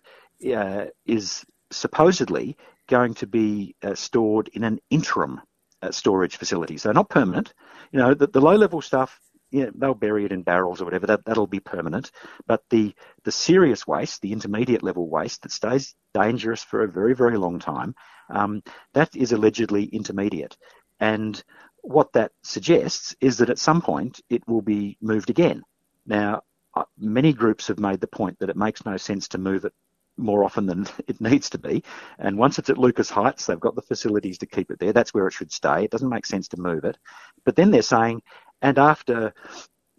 uh, 0.54 0.86
is 1.06 1.44
supposedly 1.70 2.56
going 2.88 3.14
to 3.14 3.26
be 3.26 3.74
uh, 3.82 3.94
stored 3.94 4.48
in 4.48 4.64
an 4.64 4.80
interim 4.90 5.40
uh, 5.82 5.90
storage 5.90 6.36
facility, 6.36 6.76
so 6.76 6.92
not 6.92 7.08
permanent. 7.08 7.52
You 7.92 7.98
know, 7.98 8.14
the, 8.14 8.26
the 8.26 8.40
low 8.40 8.56
level 8.56 8.80
stuff. 8.80 9.20
Yeah, 9.50 9.70
they'll 9.72 9.94
bury 9.94 10.24
it 10.24 10.32
in 10.32 10.42
barrels 10.42 10.80
or 10.80 10.84
whatever. 10.84 11.06
That 11.06 11.24
that'll 11.24 11.46
be 11.46 11.60
permanent. 11.60 12.10
But 12.46 12.62
the 12.70 12.94
the 13.22 13.30
serious 13.30 13.86
waste, 13.86 14.20
the 14.20 14.32
intermediate 14.32 14.82
level 14.82 15.08
waste 15.08 15.42
that 15.42 15.52
stays 15.52 15.94
dangerous 16.12 16.64
for 16.64 16.82
a 16.82 16.88
very 16.88 17.14
very 17.14 17.36
long 17.36 17.60
time, 17.60 17.94
um, 18.30 18.62
that 18.94 19.14
is 19.14 19.32
allegedly 19.32 19.84
intermediate. 19.84 20.56
And 21.00 21.42
what 21.82 22.12
that 22.14 22.32
suggests 22.42 23.14
is 23.20 23.38
that 23.38 23.50
at 23.50 23.58
some 23.58 23.82
point 23.82 24.20
it 24.30 24.46
will 24.48 24.62
be 24.62 24.96
moved 25.00 25.30
again. 25.30 25.62
Now, 26.06 26.42
uh, 26.74 26.84
many 26.98 27.32
groups 27.32 27.68
have 27.68 27.78
made 27.78 28.00
the 28.00 28.06
point 28.06 28.38
that 28.38 28.50
it 28.50 28.56
makes 28.56 28.84
no 28.84 28.96
sense 28.96 29.28
to 29.28 29.38
move 29.38 29.64
it 29.64 29.72
more 30.16 30.44
often 30.44 30.66
than 30.66 30.86
it 31.06 31.20
needs 31.20 31.50
to 31.50 31.58
be. 31.58 31.84
And 32.18 32.38
once 32.38 32.58
it's 32.58 32.70
at 32.70 32.78
Lucas 32.78 33.10
Heights, 33.10 33.46
they've 33.46 33.60
got 33.60 33.74
the 33.74 33.82
facilities 33.82 34.38
to 34.38 34.46
keep 34.46 34.70
it 34.70 34.78
there. 34.78 34.92
That's 34.92 35.14
where 35.14 35.26
it 35.26 35.32
should 35.32 35.52
stay. 35.52 35.84
It 35.84 35.90
doesn't 35.90 36.08
make 36.08 36.26
sense 36.26 36.48
to 36.48 36.60
move 36.60 36.84
it. 36.84 36.96
But 37.44 37.56
then 37.56 37.70
they're 37.70 37.82
saying, 37.82 38.22
and 38.62 38.78
after 38.78 39.34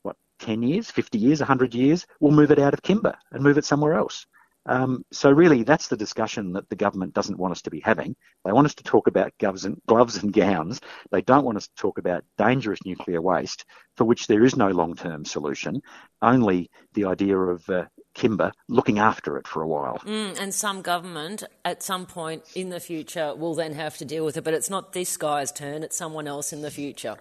what, 0.02 0.16
10 0.40 0.64
years, 0.64 0.90
50 0.90 1.18
years, 1.18 1.40
100 1.40 1.76
years, 1.76 2.06
we'll 2.20 2.32
move 2.32 2.52
it 2.52 2.60
out 2.60 2.74
of 2.74 2.82
Kimba 2.82 3.16
and 3.32 3.44
move 3.44 3.58
it 3.58 3.66
somewhere 3.66 3.94
else. 3.94 4.26
Um, 4.66 5.06
so 5.12 5.30
really, 5.32 5.64
that's 5.64 5.90
the 5.90 5.98
discussion 5.98 6.54
that 6.54 6.70
the 6.70 6.76
government 6.76 7.14
doesn't 7.14 7.38
want 7.38 7.52
us 7.52 7.62
to 7.64 7.70
be 7.70 7.82
having. 7.82 8.16
They 8.44 8.52
want 8.52 8.66
us 8.66 8.76
to 8.76 8.84
talk 8.84 9.08
about 9.08 9.34
gloves 9.40 9.66
and, 9.66 9.80
gloves 9.86 10.22
and 10.22 10.34
gowns. 10.34 10.82
They 11.12 11.22
don't 11.22 11.46
want 11.46 11.58
us 11.58 11.68
to 11.68 11.76
talk 11.76 11.98
about 11.98 12.24
dangerous 12.38 12.80
nuclear 12.86 13.22
waste, 13.22 13.66
for 13.96 14.06
which 14.06 14.28
there 14.28 14.44
is 14.44 14.56
no 14.56 14.70
long-term 14.70 15.26
solution. 15.26 15.82
Only 16.22 16.72
the 16.94 17.06
idea 17.06 17.38
of 17.38 17.70
uh, 17.70 17.86
Kimba 18.16 18.52
looking 18.68 18.98
after 18.98 19.38
it 19.38 19.48
for 19.48 19.62
a 19.62 19.68
while. 19.68 20.00
Mm, 20.00 20.40
and 20.40 20.54
some 20.54 20.82
government 20.82 21.44
at 21.64 21.84
some 21.84 22.06
point 22.06 22.44
in 22.56 22.70
the 22.70 22.80
future 22.80 23.36
will 23.36 23.54
then 23.54 23.74
have 23.74 23.98
to 23.98 24.06
deal 24.06 24.26
with 24.26 24.38
it, 24.38 24.44
but 24.44 24.54
it's 24.54 24.70
not 24.70 24.94
this 24.94 25.16
guy's 25.18 25.52
turn; 25.52 25.84
it's 25.84 25.98
someone 25.98 26.28
else 26.28 26.52
in 26.52 26.62
the 26.62 26.72
future. 26.72 27.18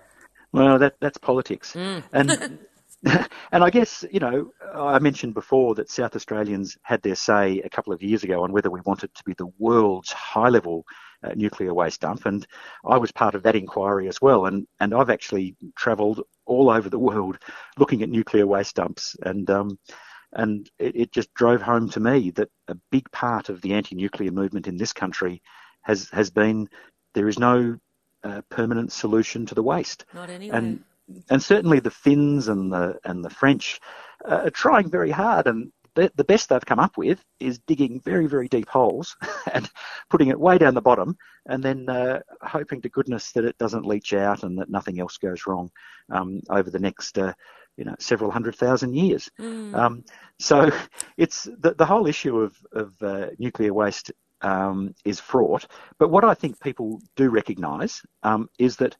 Well, 0.53 0.79
that 0.79 0.95
that's 1.01 1.19
politics, 1.19 1.73
mm. 1.73 2.03
and 2.13 2.59
and 3.53 3.65
I 3.65 3.71
guess, 3.71 4.05
you 4.11 4.21
know, 4.21 4.51
I 4.75 4.99
mentioned 4.99 5.35
before 5.35 5.75
that 5.75 5.91
South 5.91 6.17
Australians 6.17 6.77
had 6.83 7.03
their 7.03 7.15
say 7.15 7.61
a 7.61 7.69
couple 7.69 7.93
of 7.93 8.03
years 8.03 8.25
ago 8.25 8.43
on 8.43 8.53
whether 8.53 8.71
we 8.71 8.81
wanted 8.83 9.15
to 9.15 9.25
be 9.25 9.35
the 9.35 9.51
world's 9.59 10.13
high 10.13 10.49
level 10.49 10.85
uh, 11.23 11.33
nuclear 11.35 11.75
waste 11.75 12.01
dump. 12.01 12.27
And 12.27 12.47
I 12.85 12.97
was 12.99 13.13
part 13.13 13.35
of 13.35 13.43
that 13.43 13.57
inquiry 13.57 14.09
as 14.09 14.21
well. 14.21 14.47
And, 14.47 14.67
and 14.81 14.95
I've 14.95 15.11
actually 15.11 15.57
travelled 15.77 16.23
all 16.47 16.71
over 16.71 16.89
the 16.89 16.99
world 16.99 17.39
looking 17.79 18.03
at 18.03 18.09
nuclear 18.09 18.47
waste 18.47 18.77
dumps. 18.77 19.17
And, 19.23 19.49
um, 19.51 19.79
and 20.33 20.69
it, 20.79 20.97
it 20.97 21.13
just 21.13 21.33
drove 21.35 21.63
home 21.63 21.89
to 21.91 22.01
me 22.01 22.31
that 22.33 22.51
a 22.69 22.77
big 22.91 23.11
part 23.11 23.49
of 23.49 23.61
the 23.61 23.75
anti 23.75 23.95
nuclear 23.95 24.31
movement 24.31 24.67
in 24.67 24.77
this 24.77 24.93
country 24.93 25.43
has, 25.83 26.09
has 26.11 26.31
been 26.31 26.69
there 27.15 27.29
is 27.29 27.39
no 27.39 27.79
uh, 28.25 28.41
permanent 28.49 28.93
solution 28.93 29.47
to 29.47 29.55
the 29.55 29.63
waste. 29.63 30.05
Not 30.15 30.31
anywhere. 30.31 30.59
And, 30.59 30.85
and 31.31 31.43
certainly 31.43 31.81
the 31.81 31.91
Finns 31.91 32.49
and 32.49 32.73
the 32.73 32.99
and 33.05 33.25
the 33.25 33.31
French 33.31 33.81
uh, 34.25 34.43
are 34.45 34.51
trying 34.51 34.91
very 34.91 35.11
hard, 35.11 35.47
and 35.47 35.73
the, 35.95 36.11
the 36.17 36.25
best 36.25 36.49
they've 36.49 36.65
come 36.65 36.81
up 36.81 36.97
with 36.97 37.25
is 37.41 37.59
digging 37.61 38.01
very 38.01 38.27
very 38.27 38.49
deep 38.49 38.69
holes 38.69 39.17
and 39.53 39.71
putting 40.11 40.29
it 40.29 40.41
way 40.41 40.59
down 40.59 40.75
the 40.75 40.81
bottom, 40.81 41.17
and 41.47 41.63
then 41.63 41.89
uh, 41.89 42.21
hoping 42.43 42.81
to 42.83 42.89
goodness 42.89 43.33
that 43.33 43.45
it 43.45 43.59
doesn't 43.59 43.87
leach 43.87 44.15
out 44.15 44.43
and 44.43 44.59
that 44.59 44.71
nothing 44.71 45.01
else 45.01 45.17
goes 45.19 45.47
wrong 45.47 45.71
um, 46.11 46.41
over 46.51 46.71
the 46.71 46.81
next. 46.81 47.19
Uh, 47.19 47.33
you 47.77 47.85
know, 47.85 47.97
several 47.99 48.31
hundred 48.31 48.55
thousand 48.55 48.95
years. 48.95 49.29
Mm. 49.41 49.75
Um, 49.75 50.05
so 50.39 50.71
it's 51.17 51.49
the, 51.59 51.75
the 51.75 51.85
whole 51.85 52.07
issue 52.07 52.39
of, 52.39 52.57
of 52.73 52.95
uh, 53.03 53.31
nuclear 53.41 53.75
waste 53.75 54.13
um, 54.43 54.95
is 55.05 55.19
fraught. 55.19 55.67
But 55.99 56.11
what 56.11 56.25
I 56.25 56.35
think 56.35 56.61
people 56.61 57.01
do 57.17 57.31
recognise 57.31 58.01
um, 58.23 58.49
is 58.61 58.77
that 58.77 58.97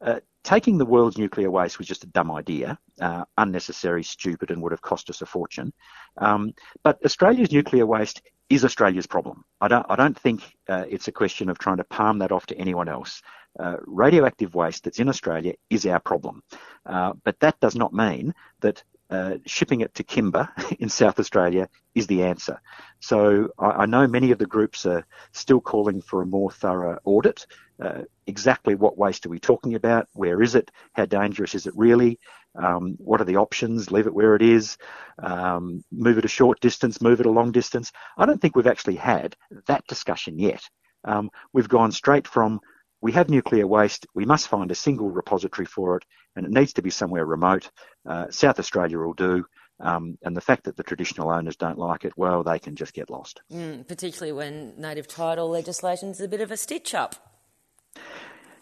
uh, 0.00 0.20
taking 0.44 0.78
the 0.78 0.86
world's 0.86 1.18
nuclear 1.18 1.50
waste 1.50 1.78
was 1.78 1.88
just 1.88 2.04
a 2.04 2.08
dumb 2.08 2.30
idea, 2.30 2.78
uh, 3.00 3.24
unnecessary, 3.38 4.04
stupid, 4.04 4.50
and 4.50 4.62
would 4.62 4.72
have 4.72 4.82
cost 4.82 5.10
us 5.10 5.22
a 5.22 5.26
fortune. 5.26 5.72
Um, 6.18 6.54
but 6.82 6.98
Australia's 7.04 7.50
nuclear 7.50 7.86
waste 7.86 8.22
is 8.50 8.64
Australia's 8.64 9.06
problem. 9.06 9.44
I 9.60 9.68
don't, 9.68 9.86
I 9.88 9.96
don't 9.96 10.18
think 10.18 10.42
uh, 10.68 10.84
it's 10.88 11.08
a 11.08 11.12
question 11.12 11.48
of 11.48 11.58
trying 11.58 11.78
to 11.78 11.84
palm 11.84 12.18
that 12.18 12.30
off 12.30 12.46
to 12.46 12.58
anyone 12.58 12.88
else. 12.88 13.22
Uh, 13.58 13.76
radioactive 13.86 14.54
waste 14.54 14.84
that's 14.84 14.98
in 14.98 15.08
Australia 15.08 15.54
is 15.70 15.86
our 15.86 16.00
problem. 16.00 16.42
Uh, 16.84 17.14
but 17.24 17.38
that 17.40 17.58
does 17.60 17.74
not 17.74 17.92
mean 17.92 18.34
that 18.60 18.82
uh, 19.10 19.34
shipping 19.46 19.80
it 19.80 19.94
to 19.94 20.04
Kimba 20.04 20.48
in 20.78 20.88
South 20.88 21.18
Australia 21.20 21.68
is 21.94 22.06
the 22.06 22.22
answer. 22.22 22.60
So 23.00 23.50
I, 23.58 23.66
I, 23.66 23.86
know 23.86 24.06
many 24.06 24.30
of 24.30 24.38
the 24.38 24.46
groups 24.46 24.86
are 24.86 25.06
still 25.32 25.60
calling 25.60 26.00
for 26.00 26.22
a 26.22 26.26
more 26.26 26.50
thorough 26.50 26.98
audit. 27.04 27.46
Uh, 27.80 28.02
exactly 28.26 28.74
what 28.74 28.96
waste 28.96 29.26
are 29.26 29.30
we 29.30 29.38
talking 29.38 29.74
about? 29.74 30.08
Where 30.14 30.40
is 30.40 30.54
it? 30.54 30.70
How 30.94 31.04
dangerous 31.04 31.54
is 31.54 31.66
it 31.66 31.74
really? 31.76 32.18
Um, 32.54 32.94
what 32.98 33.20
are 33.20 33.24
the 33.24 33.36
options? 33.36 33.90
Leave 33.90 34.06
it 34.06 34.14
where 34.14 34.36
it 34.36 34.42
is. 34.42 34.78
Um, 35.22 35.84
move 35.92 36.18
it 36.18 36.24
a 36.24 36.28
short 36.28 36.60
distance. 36.60 37.00
Move 37.00 37.20
it 37.20 37.26
a 37.26 37.30
long 37.30 37.52
distance. 37.52 37.92
I 38.16 38.26
don't 38.26 38.40
think 38.40 38.56
we've 38.56 38.66
actually 38.66 38.96
had 38.96 39.36
that 39.66 39.86
discussion 39.86 40.38
yet. 40.38 40.62
Um, 41.04 41.30
we've 41.52 41.68
gone 41.68 41.92
straight 41.92 42.26
from 42.26 42.60
we 43.04 43.12
have 43.12 43.28
nuclear 43.28 43.66
waste. 43.66 44.06
We 44.14 44.24
must 44.24 44.48
find 44.48 44.70
a 44.70 44.74
single 44.74 45.10
repository 45.10 45.66
for 45.66 45.98
it, 45.98 46.04
and 46.34 46.46
it 46.46 46.50
needs 46.50 46.72
to 46.72 46.82
be 46.82 46.88
somewhere 46.88 47.26
remote. 47.26 47.70
Uh, 48.08 48.30
South 48.30 48.58
Australia 48.58 48.98
will 48.98 49.12
do. 49.12 49.44
Um, 49.78 50.16
and 50.22 50.34
the 50.34 50.40
fact 50.40 50.64
that 50.64 50.78
the 50.78 50.82
traditional 50.82 51.30
owners 51.30 51.56
don't 51.56 51.76
like 51.76 52.06
it, 52.06 52.14
well, 52.16 52.42
they 52.42 52.58
can 52.58 52.76
just 52.76 52.94
get 52.94 53.10
lost. 53.10 53.42
Mm, 53.52 53.86
particularly 53.86 54.32
when 54.32 54.72
native 54.80 55.06
title 55.06 55.50
legislation 55.50 56.08
is 56.08 56.20
a 56.22 56.28
bit 56.28 56.40
of 56.40 56.50
a 56.50 56.56
stitch 56.56 56.94
up. 56.94 57.16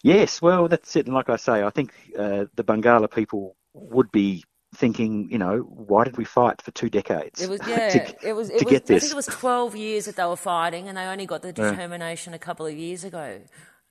Yes, 0.02 0.42
well, 0.42 0.66
that's 0.66 0.96
it. 0.96 1.06
And 1.06 1.14
like 1.14 1.30
I 1.30 1.36
say, 1.36 1.62
I 1.62 1.70
think 1.70 1.92
uh, 2.18 2.46
the 2.56 2.64
Barngarla 2.64 3.14
people 3.14 3.54
would 3.74 4.10
be 4.10 4.42
thinking, 4.74 5.30
you 5.30 5.38
know, 5.38 5.58
why 5.58 6.02
did 6.02 6.16
we 6.16 6.24
fight 6.24 6.60
for 6.62 6.72
two 6.72 6.90
decades? 6.90 7.40
It 7.40 7.48
was 7.48 7.60
yeah, 7.68 7.90
to, 7.90 8.28
it 8.28 8.32
was 8.32 8.50
it 8.50 8.58
to 8.58 8.64
was, 8.64 8.72
get 8.72 8.86
this. 8.86 8.96
I 8.96 9.00
think 9.06 9.12
it 9.12 9.16
was 9.16 9.26
twelve 9.26 9.76
years 9.76 10.06
that 10.06 10.16
they 10.16 10.24
were 10.24 10.34
fighting, 10.34 10.88
and 10.88 10.98
they 10.98 11.04
only 11.04 11.26
got 11.26 11.42
the 11.42 11.52
determination 11.52 12.32
yeah. 12.32 12.36
a 12.36 12.40
couple 12.40 12.66
of 12.66 12.74
years 12.74 13.04
ago. 13.04 13.40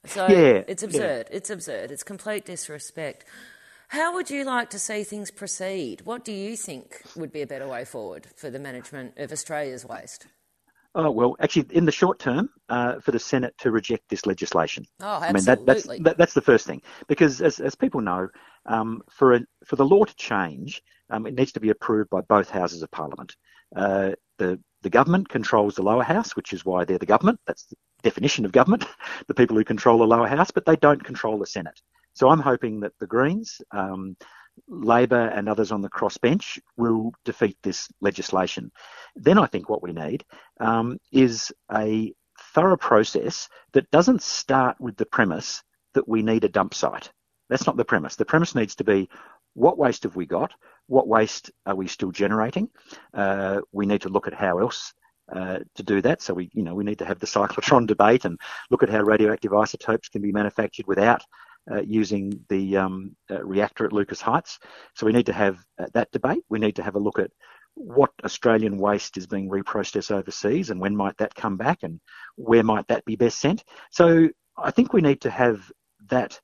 So 0.05 0.27
yeah, 0.27 0.63
it's 0.67 0.83
absurd. 0.83 1.27
Yeah. 1.29 1.37
It's 1.37 1.49
absurd. 1.49 1.91
It's 1.91 2.03
complete 2.03 2.45
disrespect. 2.45 3.25
How 3.89 4.13
would 4.13 4.29
you 4.29 4.45
like 4.45 4.69
to 4.69 4.79
see 4.79 5.03
things 5.03 5.31
proceed? 5.31 6.01
What 6.05 6.23
do 6.23 6.31
you 6.31 6.55
think 6.55 7.01
would 7.15 7.31
be 7.31 7.41
a 7.41 7.47
better 7.47 7.67
way 7.67 7.83
forward 7.83 8.27
for 8.35 8.49
the 8.49 8.59
management 8.59 9.17
of 9.17 9.31
Australia's 9.31 9.85
waste? 9.85 10.27
Oh 10.93 11.11
well, 11.11 11.35
actually, 11.39 11.67
in 11.71 11.85
the 11.85 11.91
short 11.91 12.19
term, 12.19 12.49
uh, 12.67 12.99
for 12.99 13.11
the 13.11 13.19
Senate 13.19 13.53
to 13.59 13.71
reject 13.71 14.09
this 14.09 14.25
legislation. 14.25 14.85
Oh, 15.01 15.21
absolutely. 15.23 15.27
I 15.27 15.33
mean, 15.33 15.45
that, 15.45 15.65
that's 15.65 16.03
that, 16.03 16.17
that's 16.17 16.33
the 16.33 16.41
first 16.41 16.65
thing 16.65 16.81
because, 17.07 17.41
as, 17.41 17.59
as 17.59 17.75
people 17.75 18.01
know, 18.01 18.27
um, 18.65 19.01
for 19.09 19.33
a, 19.33 19.41
for 19.65 19.77
the 19.77 19.85
law 19.85 20.03
to 20.03 20.15
change, 20.15 20.81
um, 21.09 21.25
it 21.25 21.33
needs 21.33 21.53
to 21.53 21.61
be 21.61 21.69
approved 21.69 22.09
by 22.09 22.21
both 22.21 22.49
houses 22.49 22.81
of 22.81 22.91
Parliament. 22.91 23.35
Uh, 23.75 24.11
the 24.37 24.59
the 24.81 24.89
government 24.89 25.29
controls 25.29 25.75
the 25.75 25.83
lower 25.83 26.03
house, 26.03 26.35
which 26.35 26.51
is 26.51 26.65
why 26.65 26.83
they're 26.83 26.97
the 26.97 27.05
government. 27.05 27.39
That's 27.45 27.67
definition 28.01 28.45
of 28.45 28.51
government, 28.51 28.85
the 29.27 29.33
people 29.33 29.55
who 29.55 29.63
control 29.63 29.99
the 29.99 30.07
lower 30.07 30.27
house, 30.27 30.51
but 30.51 30.65
they 30.65 30.75
don't 30.75 31.03
control 31.03 31.37
the 31.37 31.45
Senate. 31.45 31.81
So 32.13 32.29
I'm 32.29 32.39
hoping 32.39 32.81
that 32.81 32.93
the 32.99 33.07
Greens, 33.07 33.61
um, 33.71 34.17
Labor, 34.67 35.27
and 35.27 35.47
others 35.47 35.71
on 35.71 35.81
the 35.81 35.89
crossbench 35.89 36.59
will 36.77 37.13
defeat 37.23 37.57
this 37.63 37.87
legislation. 38.01 38.71
Then 39.15 39.37
I 39.37 39.45
think 39.45 39.69
what 39.69 39.81
we 39.81 39.93
need 39.93 40.25
um, 40.59 40.97
is 41.11 41.51
a 41.73 42.13
thorough 42.53 42.77
process 42.77 43.47
that 43.73 43.89
doesn't 43.91 44.21
start 44.21 44.79
with 44.79 44.97
the 44.97 45.05
premise 45.05 45.63
that 45.93 46.07
we 46.07 46.21
need 46.21 46.43
a 46.43 46.49
dump 46.49 46.73
site. 46.73 47.11
That's 47.49 47.65
not 47.65 47.77
the 47.77 47.85
premise. 47.85 48.15
The 48.15 48.25
premise 48.25 48.55
needs 48.55 48.75
to 48.75 48.83
be 48.83 49.09
what 49.53 49.77
waste 49.77 50.03
have 50.03 50.15
we 50.15 50.25
got? 50.25 50.53
What 50.87 51.07
waste 51.07 51.51
are 51.65 51.75
we 51.75 51.87
still 51.87 52.11
generating? 52.11 52.69
Uh, 53.13 53.61
we 53.71 53.85
need 53.85 54.01
to 54.01 54.09
look 54.09 54.27
at 54.27 54.33
how 54.33 54.59
else 54.59 54.93
uh, 55.35 55.59
to 55.75 55.83
do 55.83 56.01
that. 56.01 56.21
So 56.21 56.33
we, 56.33 56.49
you 56.53 56.63
know, 56.63 56.75
we 56.75 56.83
need 56.83 56.99
to 56.99 57.05
have 57.05 57.19
the 57.19 57.27
cyclotron 57.27 57.87
debate 57.93 58.25
and 58.25 58.39
look 58.69 58.83
at 58.83 58.89
how 58.89 59.01
radioactive 59.01 59.53
isotopes 59.53 60.09
can 60.09 60.21
be 60.21 60.31
manufactured 60.31 60.87
without 60.87 61.21
uh, 61.71 61.81
using 61.81 62.43
the 62.49 62.77
um, 62.77 63.15
uh, 63.29 63.43
reactor 63.43 63.85
at 63.85 63.93
Lucas 63.93 64.21
Heights. 64.21 64.59
So 64.95 65.05
we 65.05 65.13
need 65.13 65.27
to 65.27 65.33
have 65.33 65.59
uh, 65.79 65.87
that 65.93 66.11
debate. 66.11 66.43
We 66.49 66.59
need 66.59 66.75
to 66.77 66.83
have 66.83 66.95
a 66.95 66.99
look 66.99 67.19
at 67.19 67.31
what 67.75 68.11
Australian 68.25 68.77
waste 68.77 69.17
is 69.17 69.27
being 69.27 69.49
reprocessed 69.49 70.11
overseas 70.11 70.69
and 70.69 70.79
when 70.79 70.95
might 70.95 71.17
that 71.17 71.35
come 71.35 71.57
back 71.57 71.83
and 71.83 71.99
where 72.35 72.63
might 72.63 72.87
that 72.87 73.05
be 73.05 73.15
best 73.15 73.39
sent. 73.39 73.63
So 73.91 74.29
I 74.57 74.71
think 74.71 74.91
we 74.91 75.01
need 75.01 75.21
to 75.21 75.29
have 75.29 75.71
that 76.07 76.39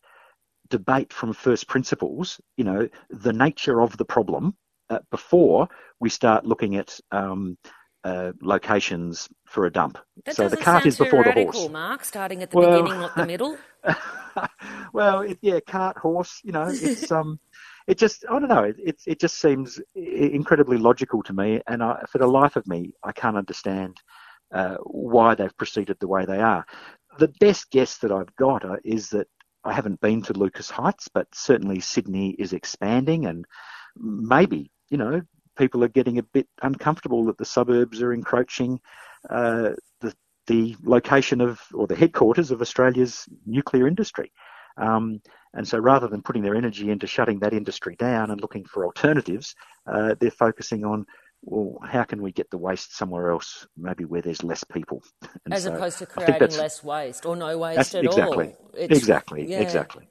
debate 0.69 1.11
from 1.11 1.33
first 1.33 1.67
principles, 1.67 2.39
you 2.55 2.63
know, 2.63 2.87
the 3.09 3.33
nature 3.33 3.81
of 3.81 3.97
the 3.97 4.05
problem 4.05 4.55
uh, 4.89 4.99
before 5.11 5.67
we 5.99 6.09
start 6.09 6.45
looking 6.45 6.75
at 6.75 6.99
um, 7.11 7.57
uh, 8.07 8.31
locations 8.41 9.27
for 9.45 9.65
a 9.65 9.71
dump. 9.71 9.97
That 10.25 10.35
so 10.35 10.47
the 10.47 10.55
cart 10.55 10.85
is 10.85 10.97
before 10.97 11.23
the 11.25 11.33
horse. 11.33 11.69
Mark, 11.69 12.05
starting 12.05 12.41
at 12.41 12.51
the 12.51 12.57
well, 12.57 12.83
beginning, 12.83 13.01
not 13.01 13.15
the 13.15 13.25
middle. 13.33 13.57
well, 14.93 15.21
it, 15.21 15.37
yeah, 15.41 15.59
cart, 15.59 15.97
horse. 15.97 16.39
You 16.43 16.53
know, 16.53 16.67
it's 16.69 17.11
um, 17.19 17.39
it 17.85 17.97
just 17.97 18.23
I 18.29 18.39
don't 18.39 18.47
know. 18.47 18.63
It 18.63 18.77
it, 18.79 19.01
it 19.05 19.19
just 19.19 19.39
seems 19.39 19.81
incredibly 19.95 20.77
logical 20.77 21.21
to 21.23 21.33
me, 21.33 21.61
and 21.67 21.83
I, 21.83 22.03
for 22.09 22.17
the 22.17 22.27
life 22.27 22.55
of 22.55 22.65
me, 22.65 22.93
I 23.03 23.11
can't 23.11 23.37
understand 23.37 23.97
uh, 24.53 24.75
why 24.83 25.35
they've 25.35 25.57
proceeded 25.57 25.97
the 25.99 26.07
way 26.07 26.25
they 26.25 26.39
are. 26.39 26.65
The 27.19 27.33
best 27.39 27.71
guess 27.71 27.97
that 27.97 28.11
I've 28.11 28.33
got 28.37 28.63
uh, 28.63 28.77
is 28.85 29.09
that 29.09 29.27
I 29.65 29.73
haven't 29.73 29.99
been 29.99 30.21
to 30.23 30.33
Lucas 30.33 30.69
Heights, 30.69 31.09
but 31.13 31.27
certainly 31.33 31.81
Sydney 31.81 32.35
is 32.39 32.53
expanding, 32.53 33.25
and 33.25 33.45
maybe 33.97 34.71
you 34.89 34.97
know 34.97 35.21
people 35.57 35.83
are 35.83 35.89
getting 35.89 36.17
a 36.17 36.23
bit 36.23 36.47
uncomfortable 36.61 37.25
that 37.25 37.37
the 37.37 37.45
suburbs 37.45 38.01
are 38.01 38.13
encroaching 38.13 38.79
uh, 39.29 39.71
the 40.01 40.13
the 40.47 40.75
location 40.83 41.41
of 41.41 41.59
or 41.73 41.87
the 41.87 41.95
headquarters 41.95 42.51
of 42.51 42.61
Australia's 42.61 43.25
nuclear 43.45 43.87
industry. 43.87 44.31
Um, 44.77 45.21
and 45.53 45.67
so 45.67 45.79
rather 45.79 46.07
than 46.07 46.21
putting 46.21 46.43
their 46.43 46.55
energy 46.55 46.91
into 46.91 47.07
shutting 47.07 47.39
that 47.39 47.53
industry 47.53 47.95
down 47.95 48.29
and 48.29 48.39
looking 48.39 48.63
for 48.65 48.85
alternatives, 48.85 49.55
uh, 49.91 50.13
they're 50.19 50.29
focusing 50.29 50.85
on 50.85 51.05
well, 51.43 51.79
how 51.87 52.03
can 52.03 52.21
we 52.21 52.31
get 52.31 52.49
the 52.49 52.57
waste 52.57 52.97
somewhere 52.97 53.31
else, 53.31 53.67
maybe 53.77 54.05
where 54.05 54.21
there's 54.21 54.43
less 54.43 54.63
people? 54.63 55.03
And 55.45 55.53
As 55.53 55.63
so 55.63 55.73
opposed 55.73 55.99
to 55.99 56.05
creating 56.05 56.57
less 56.57 56.83
waste 56.83 57.25
or 57.25 57.35
no 57.35 57.57
waste 57.57 57.95
at 57.95 58.03
exactly, 58.03 58.47
all. 58.47 58.71
It's, 58.73 58.97
exactly, 58.97 59.49
yeah. 59.49 59.59
exactly. 59.61 60.09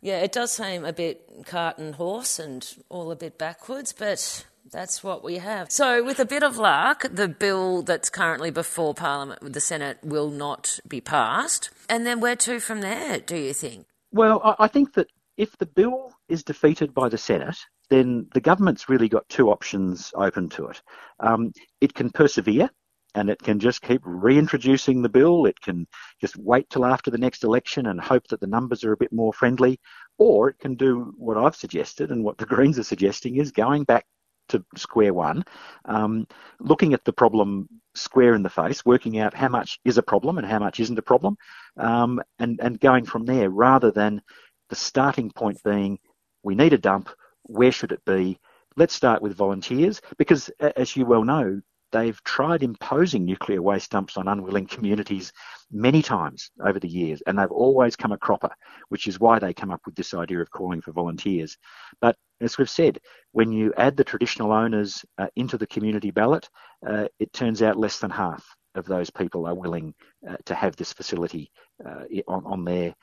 Yeah, 0.00 0.20
it 0.20 0.32
does 0.32 0.52
seem 0.52 0.84
a 0.84 0.92
bit 0.92 1.44
cart 1.46 1.78
and 1.78 1.94
horse 1.96 2.38
and 2.38 2.66
all 2.88 3.10
a 3.10 3.16
bit 3.16 3.36
backwards, 3.36 3.92
but 3.92 4.46
that's 4.70 5.02
what 5.02 5.24
we 5.24 5.38
have. 5.38 5.70
So, 5.70 6.02
with 6.04 6.20
a 6.20 6.24
bit 6.24 6.42
of 6.42 6.56
luck, 6.58 7.04
the 7.10 7.28
bill 7.28 7.82
that's 7.82 8.10
currently 8.10 8.50
before 8.50 8.94
Parliament, 8.94 9.52
the 9.52 9.60
Senate, 9.60 9.98
will 10.02 10.30
not 10.30 10.78
be 10.86 11.00
passed. 11.00 11.70
And 11.88 12.06
then 12.06 12.20
where 12.20 12.36
to 12.36 12.60
from 12.60 12.80
there, 12.80 13.18
do 13.18 13.36
you 13.36 13.52
think? 13.52 13.86
Well, 14.12 14.56
I 14.58 14.68
think 14.68 14.94
that 14.94 15.08
if 15.36 15.56
the 15.58 15.66
bill 15.66 16.12
is 16.28 16.42
defeated 16.42 16.92
by 16.94 17.08
the 17.08 17.18
Senate, 17.18 17.58
then 17.90 18.26
the 18.34 18.40
government's 18.40 18.88
really 18.88 19.08
got 19.08 19.28
two 19.28 19.50
options 19.50 20.12
open 20.14 20.48
to 20.50 20.66
it. 20.66 20.82
Um, 21.20 21.52
it 21.80 21.94
can 21.94 22.10
persevere 22.10 22.70
and 23.14 23.30
it 23.30 23.42
can 23.42 23.58
just 23.58 23.82
keep 23.82 24.02
reintroducing 24.04 25.02
the 25.02 25.08
bill. 25.08 25.46
It 25.46 25.60
can 25.60 25.86
just 26.20 26.36
wait 26.36 26.68
till 26.68 26.84
after 26.84 27.10
the 27.10 27.18
next 27.18 27.44
election 27.44 27.86
and 27.86 28.00
hope 28.00 28.28
that 28.28 28.40
the 28.40 28.46
numbers 28.46 28.84
are 28.84 28.92
a 28.92 28.96
bit 28.96 29.12
more 29.12 29.32
friendly. 29.32 29.80
Or 30.18 30.50
it 30.50 30.58
can 30.58 30.74
do 30.74 31.14
what 31.16 31.38
I've 31.38 31.56
suggested 31.56 32.10
and 32.10 32.24
what 32.24 32.38
the 32.38 32.46
Greens 32.54 32.78
are 32.78 32.84
suggesting 32.84 33.36
is 33.36 33.50
going 33.50 33.84
back 33.84 34.06
to 34.48 34.64
square 34.76 35.14
one, 35.14 35.44
um, 35.84 36.26
looking 36.60 36.94
at 36.94 37.04
the 37.04 37.12
problem 37.12 37.68
square 37.94 38.34
in 38.34 38.42
the 38.42 38.50
face, 38.50 38.84
working 38.84 39.18
out 39.18 39.34
how 39.34 39.48
much 39.48 39.78
is 39.84 39.98
a 39.98 40.02
problem 40.02 40.38
and 40.38 40.46
how 40.46 40.58
much 40.58 40.80
isn't 40.80 40.98
a 40.98 41.02
problem, 41.02 41.36
um, 41.76 42.20
and, 42.38 42.60
and 42.62 42.80
going 42.80 43.04
from 43.04 43.24
there 43.24 43.50
rather 43.50 43.90
than 43.90 44.22
the 44.68 44.76
starting 44.76 45.30
point 45.30 45.62
being 45.64 45.98
we 46.42 46.54
need 46.54 46.72
a 46.72 46.78
dump, 46.78 47.10
where 47.42 47.72
should 47.72 47.92
it 47.92 48.04
be? 48.04 48.38
Let's 48.76 48.94
start 48.94 49.22
with 49.22 49.36
volunteers 49.36 50.00
because, 50.18 50.50
as 50.60 50.96
you 50.96 51.04
well 51.04 51.24
know, 51.24 51.60
they've 51.90 52.22
tried 52.24 52.62
imposing 52.62 53.24
nuclear 53.24 53.62
waste 53.62 53.90
dumps 53.90 54.16
on 54.16 54.28
unwilling 54.28 54.66
communities 54.66 55.32
many 55.70 56.02
times 56.02 56.50
over 56.64 56.78
the 56.78 56.88
years, 56.88 57.22
and 57.26 57.38
they've 57.38 57.50
always 57.50 57.96
come 57.96 58.12
a 58.12 58.18
cropper, 58.18 58.50
which 58.88 59.06
is 59.06 59.18
why 59.18 59.38
they 59.38 59.54
come 59.54 59.70
up 59.70 59.80
with 59.86 59.94
this 59.94 60.14
idea 60.14 60.40
of 60.40 60.50
calling 60.50 60.80
for 60.80 60.92
volunteers. 60.92 61.56
But 62.00 62.16
as 62.40 62.58
we've 62.58 62.70
said, 62.70 62.98
when 63.32 63.52
you 63.52 63.72
add 63.76 63.96
the 63.96 64.04
traditional 64.04 64.52
owners 64.52 65.04
uh, 65.18 65.26
into 65.36 65.58
the 65.58 65.66
community 65.66 66.10
ballot, 66.10 66.48
uh, 66.86 67.06
it 67.18 67.32
turns 67.32 67.62
out 67.62 67.76
less 67.76 67.98
than 67.98 68.10
half 68.10 68.44
of 68.74 68.86
those 68.86 69.10
people 69.10 69.46
are 69.46 69.54
willing 69.54 69.94
uh, 70.28 70.36
to 70.44 70.54
have 70.54 70.76
this 70.76 70.92
facility 70.92 71.50
uh, 71.84 72.04
on, 72.26 72.44
on 72.46 72.64
their 72.64 72.94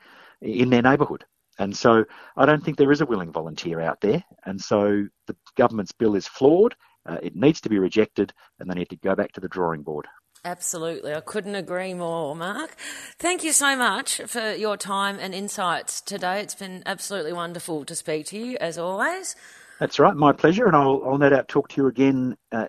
in 0.42 0.70
their 0.70 0.82
neighbourhood. 0.82 1.24
And 1.58 1.74
so 1.74 2.04
I 2.36 2.44
don't 2.44 2.62
think 2.62 2.76
there 2.76 2.92
is 2.92 3.00
a 3.00 3.06
willing 3.06 3.32
volunteer 3.32 3.80
out 3.80 4.00
there. 4.02 4.22
And 4.44 4.60
so 4.60 5.06
the 5.26 5.36
government's 5.56 5.92
bill 5.92 6.14
is 6.14 6.26
flawed 6.26 6.74
uh, 7.06 7.18
it 7.22 7.36
needs 7.36 7.60
to 7.60 7.68
be 7.68 7.78
rejected 7.78 8.32
and 8.58 8.68
they 8.68 8.74
need 8.74 8.90
to 8.90 8.96
go 8.96 9.14
back 9.14 9.32
to 9.32 9.40
the 9.40 9.48
drawing 9.48 9.82
board. 9.82 10.06
Absolutely. 10.46 11.12
I 11.12 11.20
couldn't 11.20 11.56
agree 11.56 11.92
more, 11.92 12.36
Mark. 12.36 12.76
Thank 13.18 13.42
you 13.42 13.50
so 13.50 13.74
much 13.74 14.20
for 14.28 14.52
your 14.52 14.76
time 14.76 15.18
and 15.20 15.34
insights 15.34 16.00
today. 16.00 16.38
It's 16.38 16.54
been 16.54 16.84
absolutely 16.86 17.32
wonderful 17.32 17.84
to 17.84 17.96
speak 17.96 18.26
to 18.26 18.38
you, 18.38 18.56
as 18.60 18.78
always. 18.78 19.34
That's 19.80 19.98
right, 19.98 20.14
my 20.14 20.32
pleasure. 20.32 20.66
And 20.66 20.76
I'll, 20.76 21.02
I'll 21.04 21.18
no 21.18 21.30
doubt 21.30 21.48
talk 21.48 21.68
to 21.70 21.82
you 21.82 21.88
again 21.88 22.36
uh, 22.52 22.68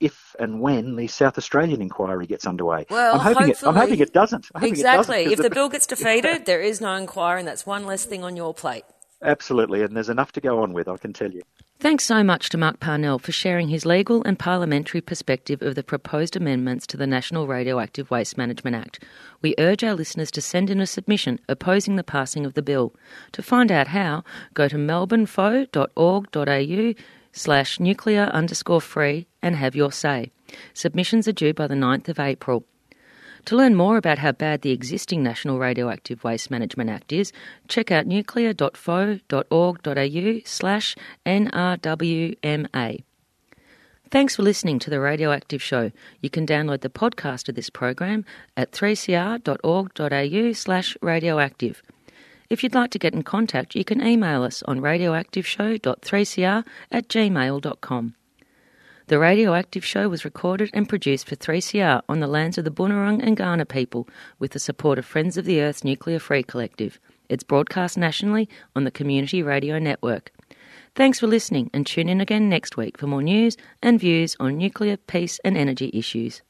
if 0.00 0.36
and 0.38 0.60
when 0.60 0.96
the 0.96 1.06
South 1.06 1.38
Australian 1.38 1.80
inquiry 1.80 2.26
gets 2.26 2.46
underway. 2.46 2.84
Well, 2.90 3.14
I'm 3.14 3.34
hoping, 3.34 3.48
it, 3.48 3.64
I'm 3.64 3.74
hoping 3.74 4.00
it 4.00 4.12
doesn't. 4.12 4.48
exactly. 4.60 5.22
It 5.22 5.24
doesn't 5.24 5.32
if 5.32 5.38
the 5.38 5.54
bill 5.54 5.70
gets 5.70 5.86
defeated, 5.86 6.44
there 6.44 6.60
is 6.60 6.82
no 6.82 6.94
inquiry, 6.94 7.38
and 7.38 7.48
that's 7.48 7.64
one 7.64 7.86
less 7.86 8.04
thing 8.04 8.22
on 8.22 8.36
your 8.36 8.52
plate. 8.52 8.84
Absolutely, 9.22 9.80
and 9.80 9.96
there's 9.96 10.10
enough 10.10 10.32
to 10.32 10.42
go 10.42 10.62
on 10.62 10.74
with, 10.74 10.88
I 10.88 10.98
can 10.98 11.14
tell 11.14 11.32
you. 11.32 11.40
Thanks 11.80 12.04
so 12.04 12.22
much 12.24 12.48
to 12.48 12.56
Mark 12.56 12.80
Parnell 12.80 13.18
for 13.18 13.32
sharing 13.32 13.68
his 13.68 13.84
legal 13.84 14.22
and 14.24 14.38
parliamentary 14.38 15.02
perspective 15.02 15.60
of 15.60 15.74
the 15.74 15.82
proposed 15.82 16.34
amendments 16.34 16.86
to 16.86 16.96
the 16.96 17.06
National 17.06 17.46
Radioactive 17.46 18.10
Waste 18.10 18.38
Management 18.38 18.76
Act. 18.76 19.04
We 19.42 19.54
urge 19.58 19.84
our 19.84 19.94
listeners 19.94 20.30
to 20.30 20.40
send 20.40 20.70
in 20.70 20.80
a 20.80 20.86
submission 20.86 21.40
opposing 21.46 21.96
the 21.96 22.04
passing 22.04 22.46
of 22.46 22.54
the 22.54 22.62
bill. 22.62 22.94
To 23.32 23.42
find 23.42 23.70
out 23.70 23.88
how, 23.88 24.24
go 24.54 24.66
to 24.68 24.76
melbournefo.org.au 24.76 27.04
slash 27.32 27.80
nuclear 27.80 28.30
underscore 28.32 28.80
free 28.80 29.26
and 29.42 29.56
have 29.56 29.76
your 29.76 29.92
say. 29.92 30.32
Submissions 30.72 31.28
are 31.28 31.32
due 31.32 31.52
by 31.52 31.66
the 31.66 31.74
9th 31.74 32.08
of 32.08 32.18
April. 32.18 32.64
To 33.46 33.56
learn 33.56 33.74
more 33.74 33.96
about 33.98 34.18
how 34.18 34.32
bad 34.32 34.62
the 34.62 34.70
existing 34.70 35.22
National 35.22 35.58
Radioactive 35.58 36.24
Waste 36.24 36.50
Management 36.50 36.88
Act 36.88 37.12
is, 37.12 37.30
check 37.68 37.90
out 37.90 38.06
nuclear.fo.org.au 38.06 40.40
slash 40.44 40.96
NRWMA. 41.26 43.04
Thanks 44.10 44.36
for 44.36 44.42
listening 44.42 44.78
to 44.78 44.90
The 44.90 45.00
Radioactive 45.00 45.62
Show. 45.62 45.90
You 46.22 46.30
can 46.30 46.46
download 46.46 46.80
the 46.80 46.88
podcast 46.88 47.48
of 47.48 47.54
this 47.54 47.68
program 47.68 48.24
at 48.56 48.72
3cr.org.au 48.72 50.52
slash 50.52 50.96
radioactive. 51.02 51.82
If 52.48 52.62
you'd 52.62 52.74
like 52.74 52.90
to 52.92 52.98
get 52.98 53.14
in 53.14 53.24
contact, 53.24 53.74
you 53.74 53.84
can 53.84 54.06
email 54.06 54.42
us 54.42 54.62
on 54.62 54.80
radioactiveshow.3cr 54.80 56.64
at 56.92 57.08
gmail.com. 57.08 58.14
The 59.06 59.18
Radioactive 59.18 59.84
Show 59.84 60.08
was 60.08 60.24
recorded 60.24 60.70
and 60.72 60.88
produced 60.88 61.28
for 61.28 61.36
3CR 61.36 62.00
on 62.08 62.20
the 62.20 62.26
lands 62.26 62.56
of 62.56 62.64
the 62.64 62.70
Boonwurrung 62.70 63.22
and 63.22 63.36
Kaurna 63.36 63.68
people 63.68 64.08
with 64.38 64.52
the 64.52 64.58
support 64.58 64.98
of 64.98 65.04
Friends 65.04 65.36
of 65.36 65.44
the 65.44 65.60
Earth 65.60 65.84
Nuclear 65.84 66.18
Free 66.18 66.42
Collective. 66.42 66.98
It's 67.28 67.44
broadcast 67.44 67.98
nationally 67.98 68.48
on 68.74 68.84
the 68.84 68.90
Community 68.90 69.42
Radio 69.42 69.78
Network. 69.78 70.32
Thanks 70.94 71.20
for 71.20 71.26
listening 71.26 71.68
and 71.74 71.86
tune 71.86 72.08
in 72.08 72.22
again 72.22 72.48
next 72.48 72.78
week 72.78 72.96
for 72.96 73.06
more 73.06 73.22
news 73.22 73.58
and 73.82 74.00
views 74.00 74.36
on 74.40 74.56
nuclear, 74.56 74.96
peace 74.96 75.38
and 75.44 75.54
energy 75.54 75.90
issues. 75.92 76.40